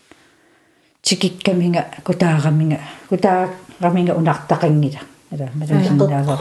тикиккаминга 1.04 1.86
кутаараминга 2.04 2.80
кутаараминга 3.08 4.14
унартақангила 4.14 5.00
ала 5.30 5.48
маласиннаавар 5.54 6.40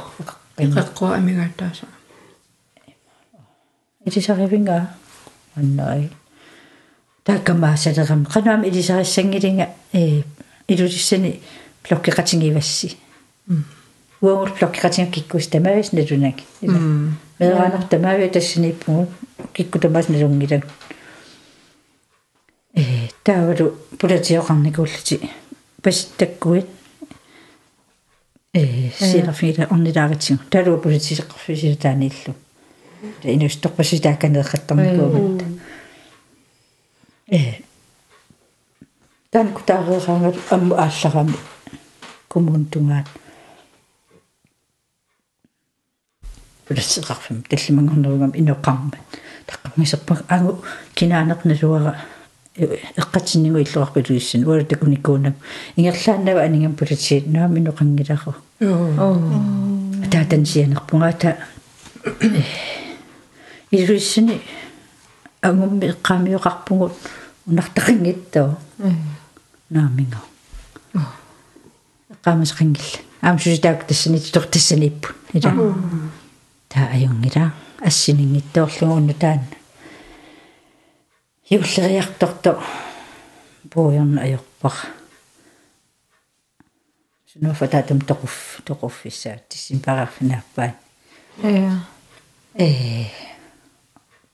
эққуа 0.58 1.16
амигаатааса 1.16 1.86
итисаривинга 4.06 4.90
аннай. 5.56 6.10
Таккамаасалерам 7.24 8.26
канаам 8.26 8.64
илисариссангилинга 8.64 9.70
э 9.94 10.24
илулиссани 10.68 11.42
плоккеқатингивасси 11.84 12.98
уангул 14.22 14.50
плоккеқатинга 14.50 15.12
киккус 15.12 15.48
тамавис 15.48 15.92
налунак 15.92 16.36
мераанер 17.40 17.84
тамави 17.90 18.30
тассиниппугу 18.30 19.08
кикку 19.54 19.80
тамаас 19.80 20.10
налунгилаг 20.10 20.66
э 20.66 20.68
таавалу 23.23 23.75
пулатиоқарникууллути 23.99 25.31
пасситтаккуит 25.83 26.67
э 28.53 28.91
синафида 28.91 29.67
орнилаагатсигу 29.71 30.43
талуа 30.51 30.79
пулатисеқарфисила 30.79 31.77
тааниллу 31.77 32.35
инусторпаситаакканеэққаттарникуумат 33.23 35.45
э 37.31 37.63
тан 39.31 39.53
кутаареерангат 39.53 40.37
амму 40.51 40.75
аалларами 40.75 41.35
кумун 42.29 42.67
тунгаат 42.67 43.07
пулатсеқарфим 46.67 47.43
таллимангорнеругам 47.49 48.31
инеққармат 48.31 48.97
таққамисерпа 49.47 50.25
агу 50.29 50.65
кинаанерналуара 50.95 51.97
Эққатсиннигу 52.56 53.58
иллуарпилуиссин 53.58 54.46
уала 54.48 54.64
такуникуунак 54.64 55.34
ингерлааннава 55.76 56.42
анингам 56.42 56.76
пулатсиит 56.76 57.28
наами 57.28 57.60
ноқангилару 57.60 58.36
таатан 60.12 60.46
сианерпунгаата 60.46 61.38
илуиссини 63.72 64.42
агумми 65.42 65.86
эққаамиоқарпугут 65.86 66.94
унартақингиттоо 67.48 68.58
нааминга 69.70 70.20
эққаамасақингилла 72.12 73.00
аам 73.22 73.40
суситаак 73.40 73.88
тассанит 73.88 74.32
тортассаниппут 74.32 75.16
ила 75.34 75.76
таа 76.70 76.88
аюнгила 76.94 77.54
ассинингиттоорлугу 77.80 78.94
унну 78.94 79.14
таана 81.50 81.62
юллериарторто 81.62 82.62
пуйорна 83.70 84.22
аёрпар 84.22 84.74
сунуфа 87.26 87.68
таатум 87.68 88.00
тоқуф 88.02 88.62
тоқуффиссаа 88.66 89.40
тиссим 89.50 89.80
парарфинааппаа 89.80 90.74
я 91.44 91.80
э 92.56 93.06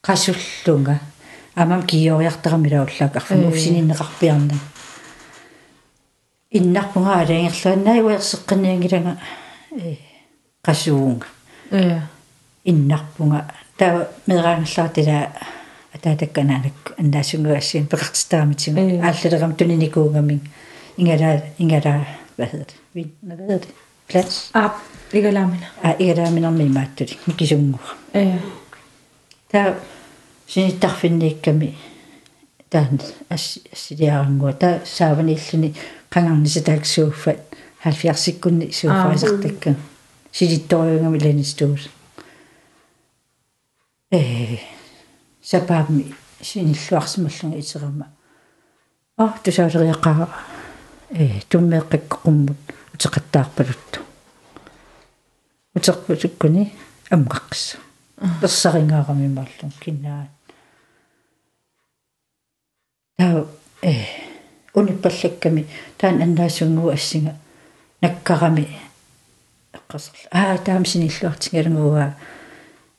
qassulluga 0.02 1.00
amam 1.56 1.84
kiyooriartaramilaullaak 1.84 3.16
arfum 3.16 3.48
ufsininneqarpiarna 3.48 4.56
иннарпунга 6.52 7.14
алаангерлуаннаи 7.14 8.02
уерсеққиниангилага 8.02 9.18
э 9.72 9.98
qassuunga 10.64 11.26
я 11.72 12.08
иннарпунга 12.64 13.46
таа 13.78 14.10
мераангерлаатила 14.28 15.32
атаатакканаанак 15.95 16.95
аннаасунгуассиин 16.99 17.87
пеқартистааматига 17.87 18.81
ааллалерам 18.81 19.55
туниникуугамин 19.55 20.41
ингала 20.99 21.43
ингала 21.59 22.07
hvad 22.37 22.47
hedder 22.53 22.65
det 22.65 22.77
vi 22.95 23.07
hvad 23.21 23.37
hedder 23.37 23.59
det 23.59 23.75
plads 24.09 24.51
ап 24.55 24.75
игалаамина 25.13 25.67
а 25.83 25.97
игалааминерми 25.99 26.69
мааттули 26.69 27.19
микисунгуа 27.27 27.95
я 28.15 28.39
таа 29.53 29.75
синиттарфинниикками 30.49 31.75
таан 32.71 33.01
ассилиарангуа 33.31 34.53
таа 34.53 34.81
сааваниллуни 34.85 35.75
qangarnisataaksuuffat 36.15 37.41
70-sikkunni 37.85 38.73
suuffaisartakka 38.73 39.71
силитториунгами 40.33 41.19
ланистуус 41.25 41.83
э 44.11 44.57
Сапаами 45.50 46.16
синиллуарсималлунга 46.42 47.60
итерама 47.60 48.08
а 49.18 49.26
тусаалериаққара 49.44 50.28
э 51.10 51.42
туммеэққаккуммут 51.50 52.62
утеқаттаарпалутту 52.94 54.00
утерпутуккуни 55.76 56.64
аммаққissa 57.10 57.78
персарингаарами 58.42 59.28
мааллун 59.28 59.72
кинаат 59.84 60.30
таа 63.18 63.48
э 63.82 63.94
униппаллакками 64.74 65.68
таан 65.98 66.22
аннаасунгу 66.22 66.90
ассинга. 66.90 67.36
Наккарами 68.02 68.68
эққасерла 69.74 70.30
аа 70.32 70.58
таам 70.58 70.86
синиллуартингалугуа 70.86 72.16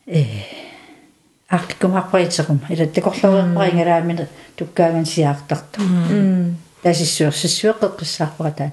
э 0.07 0.70
аркикумарпаритерум 1.51 2.61
ила 2.68 2.86
такорлуеққарингалаамина 2.86 4.28
туккааган 4.57 5.07
сиаартарту 5.07 5.80
тасиссуер 6.82 7.32
сиссуеққеққиссаарпара 7.32 8.53
таан 8.53 8.72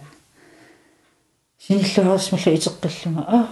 синиллуарсмалла 1.59 2.55
итеққиллунга 2.55 3.23
аа 3.27 3.47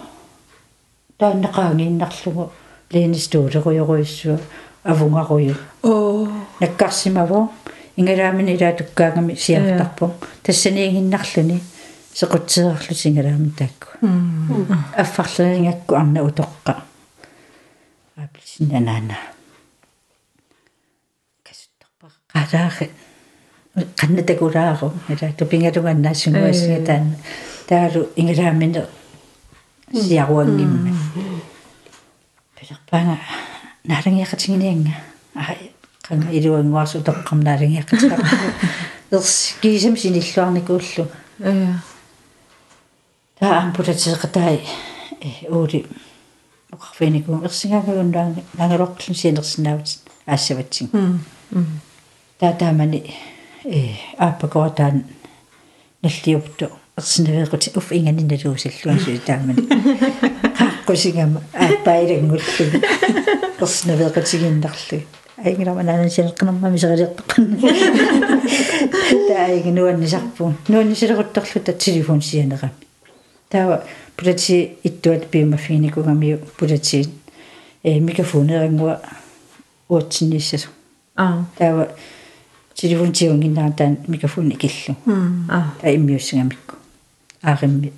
тааннеқаангииннарлугу 1.20 2.52
лeenistуулеруйоруиссуа 2.92 4.40
авунгаруйу 4.84 5.56
оо 5.84 6.28
наккарсимаво. 6.60 7.50
Ингалаамин 7.98 8.50
илаатуккаагами 8.56 9.36
сиартарпо 9.36 10.12
тассаниигиннарлүни 10.44 11.62
сеқутсеерлу 12.14 12.94
сингалаамин 12.94 13.52
таакку 13.52 13.88
аффарлерингакку 14.96 15.96
арна 15.96 16.20
утоққа 16.22 16.84
аплисиннанаана 18.24 19.18
касуттарпа 21.44 22.08
qaalaaqi 22.34 22.90
qannatagulaaru 24.00 24.88
ила 25.14 25.28
тупингалуганнаассунгуассига 25.40 26.80
таана 26.88 27.16
таалу 27.68 28.02
ингалаамин 28.16 28.74
сиаруангимма 29.94 30.96
пилерпаanga 32.56 33.18
налангиақатигинианга 33.92 34.94
ай 35.36 35.72
qanga 36.08 36.32
iluanguarsu 36.38 37.04
toqqam 37.04 37.44
налангиақатига 37.44 38.18
ерс 39.12 39.36
кисам 39.62 39.98
синиллуарникууллу 39.98 41.06
ая 41.44 41.82
таа 43.40 43.54
ампутатеқатай 43.64 44.62
э 45.22 45.30
уули 45.50 45.86
оқарфиникуун 46.76 47.46
ерсингаагагуннаанга 47.48 48.42
нангалоққлун 48.60 49.16
сиинерсинаавит 49.16 50.00
аассаватсин 50.26 50.90
таа 52.40 52.54
таамани 52.54 53.00
э 53.66 53.96
ааппакоотаан 54.18 55.04
наллиупту 56.04 56.70
ерсинавеэқути 56.98 57.72
уф 57.78 57.92
инганинналуусаллуан 57.92 59.00
суи 59.00 59.18
таамани 59.18 59.62
қаққусигама 60.60 61.42
ааппаилангуллуги 61.66 62.82
ерсинавеэқутигиннарлуги 63.60 65.06
айгинама 65.44 65.84
наан 65.84 66.10
синеққнэрмами 66.10 66.78
сарилиэртоққан 66.78 67.46
таа 69.30 69.48
игинуаннисарпуун 69.58 70.56
нуаннисилеруттерлу 70.68 71.62
тат 71.62 71.80
телефон 71.80 72.22
сианерами 72.22 72.85
таа 73.56 73.84
пулати 74.18 74.78
иттуат 74.84 75.32
пиумаффиникугамиу 75.32 76.40
пулати 76.58 77.08
э 77.84 78.00
микрофонерингуа 78.00 79.02
уутсинниссасу 79.90 80.70
аа 81.16 81.46
таа 81.58 81.88
телефон 82.74 83.14
тиунгиннаа 83.14 83.72
таан 83.72 83.98
микрофон 84.08 84.50
икиллу 84.52 84.96
аа 85.50 85.74
таа 85.82 85.96
иммиуссагамикку 85.96 86.76
ааримми 87.42 87.94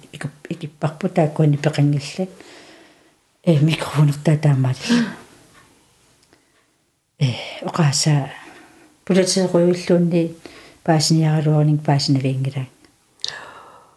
икиппарпу 0.49 1.10
тааккуани 1.10 1.58
пеқангиллат 1.58 2.30
э 3.43 3.60
микрофонертаа 3.60 4.38
таамаали 4.38 4.78
э 7.20 7.34
оқааса 7.62 8.30
пулатеэруйуллуунни 9.05 10.36
паасиниаралуарник 10.84 11.82
паасинавиингилаа 11.82 12.68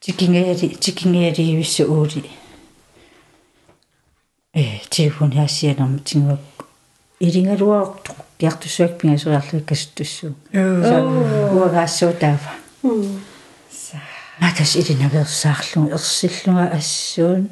тикингеали 0.00 0.68
тикингеали 0.68 1.56
висса 1.56 1.84
уули 1.84 2.30
э 4.54 4.78
телефон 4.90 5.32
хасианерм 5.32 5.98
тингуак 5.98 6.40
илингалуаорту 7.20 8.12
киартуссуак 8.38 8.98
пингасуарлу 8.98 9.60
кассуттуссуу 9.60 10.34
уагаассуу 10.52 12.12
таава 12.12 12.52
натас 14.40 14.76
илинаверсаарлу 14.76 15.88
ерсиллунга 15.90 16.68
ассуун 16.78 17.48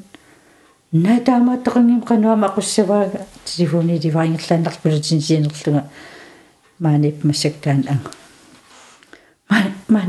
натаамааттеқангим 0.93 2.03
қануама 2.03 2.47
ақуссаваага 2.47 3.27
телефони 3.45 3.99
диваингерлааннарпулутин 3.99 5.21
сиинерлунга 5.21 5.91
maaнип 6.79 7.25
массактаан 7.25 7.85
анга 7.89 8.11
ма 9.89 10.01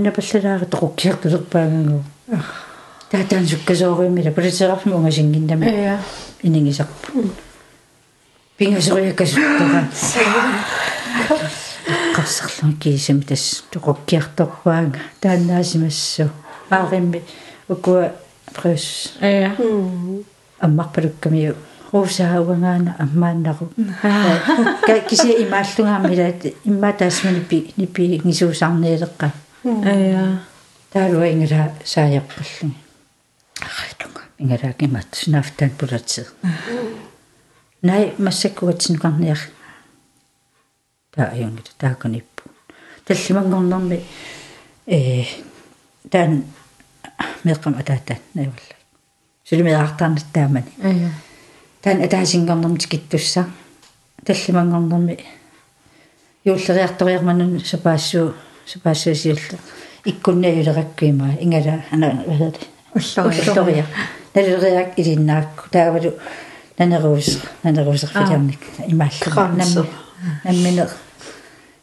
суккасооримила 3.47 4.31
политерарфми 4.31 4.93
унгасингиннами 4.93 5.67
ая 5.67 5.99
инингисарпу 6.41 7.31
пингасориаккасуттара 8.57 9.87
qassarlun 12.15 12.73
kiisam 12.79 13.21
tas 13.21 13.63
toqokkiartorpaanga 13.71 14.99
taannaasimassу 15.21 16.29
ааримми 16.69 17.23
укуа 17.69 18.11
прес 18.53 19.13
ая 19.21 19.55
аммарпалуккамиу 20.59 21.55
руусаауангаана 21.93 22.95
аммааннару. 22.99 23.69
Ка 24.85 24.99
кися 25.07 25.29
имааллунгаамилаат 25.43 26.45
имма 26.65 26.93
таасмани 26.93 27.39
пи 27.39 27.73
нипи 27.77 28.21
ngisuusarniileqqa 28.23 29.31
ая 29.85 30.39
таалуа 30.91 31.27
ингала 31.31 31.71
сааяқпаллун 31.83 32.75
арилунга 33.61 34.21
ингалаакимат 34.39 35.07
снафтан 35.13 35.71
пулатсер 35.77 36.27
най 37.81 38.13
массаккуатсинукарниар 38.17 39.39
таа 41.11 41.31
аюнгит 41.33 41.71
тааканиппу 41.77 42.43
таллимангорнэрми 43.05 44.03
э 44.87 45.23
таан 46.11 46.45
меққам 47.43 47.79
атаатаан 47.79 48.19
наивалла 48.33 48.77
сулимиаартаарнат 49.43 50.25
таамани 50.33 50.71
ая 50.83 51.11
таан 51.81 52.01
атаасингорнэрми 52.01 52.77
тикиттусса 52.77 53.45
таллимангорнэрми 54.25 55.19
юуллериарториарманун 56.45 57.59
сапаассуу 57.59 58.33
сапаассуусиулла 58.65 59.59
иккуннааюлераккуимаа 60.11 61.37
ингала 61.43 61.83
ана 61.91 62.23
вахат 62.27 62.57
уллория 62.95 63.85
налериак 64.35 64.89
илиннаакку 64.99 65.69
таавалу 65.69 66.13
нанеруус 66.77 67.39
нанеруусерфилиарник 67.63 68.61
имаалла 68.87 69.51
намми 69.59 69.87
намминер 70.43 70.89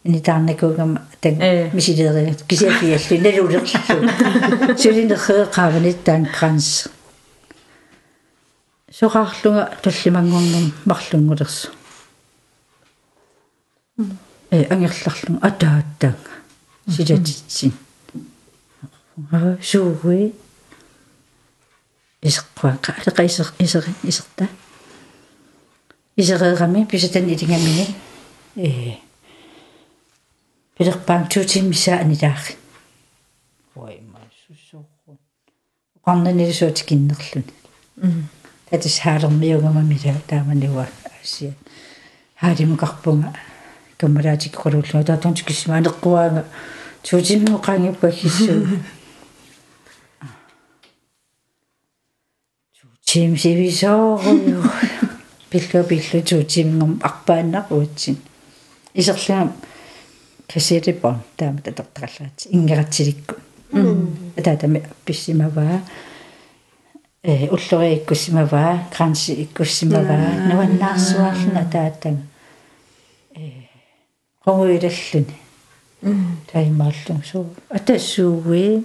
инитаарникуугам 0.04 0.98
тан 1.20 1.36
Э. 1.40 1.70
мисилериат 1.72 2.42
кисиафиаллу 2.42 3.16
налулерлу 3.24 3.66
сулинерреэқааванит 4.76 6.02
таан 6.04 6.26
кранс 6.26 6.88
соқарлунга 8.92 9.72
таллимангорнум 9.82 10.72
марлунгулерсу 10.84 11.68
э 14.50 14.64
ангерларлун 14.70 15.38
атааттаанга 15.42 16.32
силатитсин 16.88 17.72
аа 19.32 19.56
сууи 19.62 20.34
исеққуа 22.22 22.78
қаалеқаисеқ 22.84 23.48
исери 23.58 23.92
исерта 24.02 24.48
исереерами 26.16 26.84
писатан 26.84 27.28
илингамини 27.28 27.94
э. 28.56 28.96
Пилерпаан 30.76 31.28
туутиммиса 31.28 31.98
анилаари 31.98 32.56
ой 33.76 34.00
ма 34.12 34.20
суссууррун 34.46 35.18
qarnanilsuutikinnerluni 36.04 37.52
tatis 38.70 38.98
haalermiugama 39.04 39.82
taamaniwa 40.26 40.86
aasia 41.10 41.52
haalimukarpunga 42.42 43.30
каммалаатиккоруллуга 43.98 45.04
таатон 45.04 45.34
киссима 45.34 45.78
анеққуаага 45.78 46.42
туутимму 47.06 47.58
qaangippa 47.66 48.10
киссу 48.10 48.54
туутим 53.14 53.36
сивисоорую 53.36 54.62
пиллу 55.48 55.84
пиллу 55.84 56.22
туутимнгум 56.22 57.00
арпааннақуутсин 57.00 58.16
исерлугам 58.92 59.52
кассетипон 60.52 61.20
таама 61.36 61.60
татертараллаати 61.60 62.48
ингератсиликку 62.50 63.36
таатами 64.42 64.82
писсимаваа 65.04 65.82
э 67.22 67.48
уллорииккуссимаваа 67.50 68.88
кранси 68.90 69.44
иккуссимаваа 69.44 70.48
нуаннаарсуарлуна 70.50 71.70
таатан 71.70 72.18
э 73.36 73.50
қомуилаллуни 74.44 75.36
таймааллун 76.52 77.22
суу 77.30 77.46
атассууи 77.70 78.84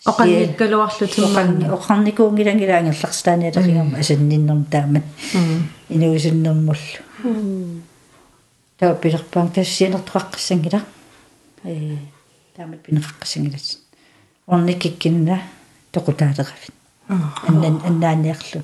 оқанниккалуарлу 0.06 1.06
оқанни 1.06 1.14
тиммаанни 1.14 1.64
оқарникуунгилангилаангерларстааниалерингам 1.76 3.90
асанниннэрм 4.00 4.62
таамат 4.70 5.04
инуисуннэрмуллу 5.88 6.94
таа 8.78 8.94
пилерпаан 8.94 9.48
тассианертоқаққиссангила 9.54 10.80
э 11.64 11.96
таамат 12.56 12.80
пинеқаққиссангилат 12.86 13.66
орниккиккинна 14.46 15.36
тоқутаалеқавит 15.92 16.72
аннан 17.48 17.80
аннааниарлу 17.84 18.62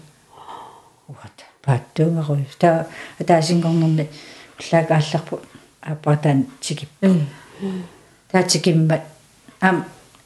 уат 1.66 1.84
пааттуумеруй 1.94 2.46
таа 2.58 2.86
таасингорнерни 3.26 4.08
уллаакаалларпу 4.58 5.40
аппатаан 5.80 6.46
тикип 6.60 6.88
таатикиммат 8.30 9.02
ам 9.60 9.84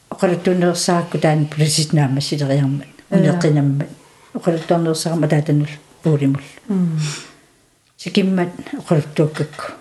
оқалуттуунерсаакку 0.09 1.19
таан 1.19 1.45
пулиситнаама 1.45 2.21
силериармат 2.21 2.87
унеққинаммат 3.11 3.89
оқалуттуунерсаарма 4.33 5.27
таатанул 5.27 5.69
пуулимул 6.03 6.41
тикиммат 7.97 8.49
оқалуттууккакку 8.79 9.73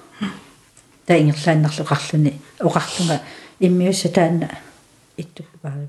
таингерлааннарлуқарлуни 1.07 2.41
оқарлунга 2.61 3.21
иммиусса 3.61 4.09
таанна 4.09 4.51
иттуппаарива 5.17 5.89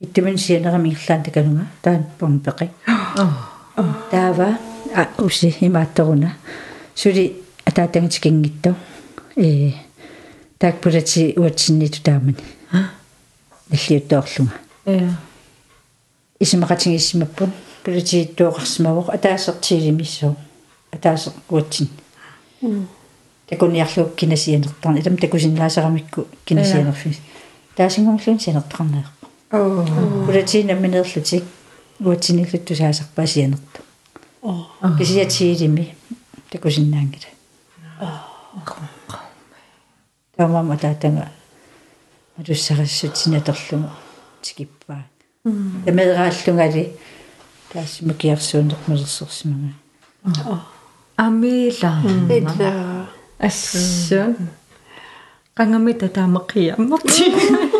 иттумин 0.00 0.38
сианерами 0.38 0.90
ирлаан 0.90 1.22
таканунга 1.22 1.66
таан 1.82 2.04
помпеқи 2.18 2.70
таава 4.10 4.58
уси 5.18 5.56
имаатторуна 5.60 6.36
сули 6.94 7.42
атаатангитикингитту 7.64 8.74
э 9.36 9.72
так 10.58 10.80
пулати 10.80 11.34
уатсинниту 11.36 12.02
таамани 12.02 12.36
наллиуттоорлунга 13.70 14.54
я 14.86 15.16
исимақатингиссимаппун 16.40 17.52
пулатииттуоқарсимавоқ 17.84 19.10
атаасертиилимиссуу 19.14 20.36
атаасеқ 20.92 21.34
уатсин 21.50 21.88
такуниарлук 23.48 24.14
кинасианертарни 24.14 25.00
илам 25.00 25.16
такусиннаасарамикку 25.16 26.26
кинасианерфи 26.44 27.18
таасингорлун 27.76 28.40
сианертарнеэ 28.40 29.04
оо. 29.52 29.84
Пулатиинамминерлутик 30.26 31.44
уатсиниллутту 32.00 32.74
саасарпаа 32.74 33.26
сианерту 34.44 34.98
кисиатиилими 34.98 35.96
такусиннаангила 36.50 37.24
таамама 40.36 40.76
таатанга 40.76 41.28
матуссарассутсинаторлугу 42.36 43.90
тикиппаа 44.42 45.04
тамерааллунгали 45.84 46.92
таассимакиарсуунермалерсерсимага 47.72 49.72
амила 51.16 52.02
ила 52.38 53.08
ассун 53.38 54.36
qangamita 55.56 56.08
taamaqqiammarti 56.08 57.24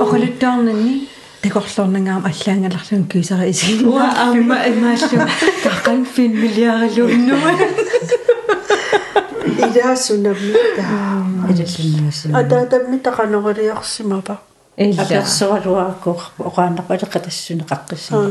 оқалуттаарнани 0.02 1.08
такорлорнангаам 1.44 2.24
аллаангаларлун 2.30 3.04
кисара 3.12 3.44
исигин 3.50 3.88
уа 3.92 4.08
амма 4.26 4.56
имааллу 4.70 5.28
тақан 5.64 6.00
фин 6.14 6.32
миллиаралууннума 6.42 7.52
илаасунаммита 9.64 10.84
илаллунааси 11.50 12.32
атаатамми 12.40 12.98
тақанерилиорсимапа 13.06 14.34
илла 14.76 15.02
аперсуалуаакку 15.04 16.12
оқааннақалеқа 16.48 17.18
тассунеқаққиссаа 17.26 18.24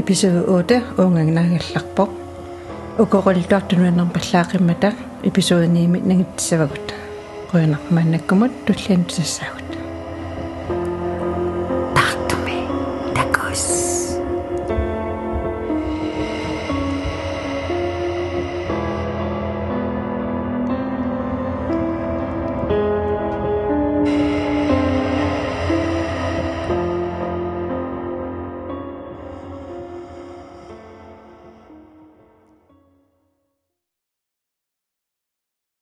episode 0.00 0.40
8 0.48 0.98
унгагнаагалларпо 1.02 2.23
укорилтуартунуаннер 2.98 4.06
паллаақиммата 4.14 4.92
9 5.24 6.06
нагитсавагут 6.10 6.94
қуянармааннаккумут 7.50 8.52
туллиан 8.66 9.04
тассаагут 9.04 9.63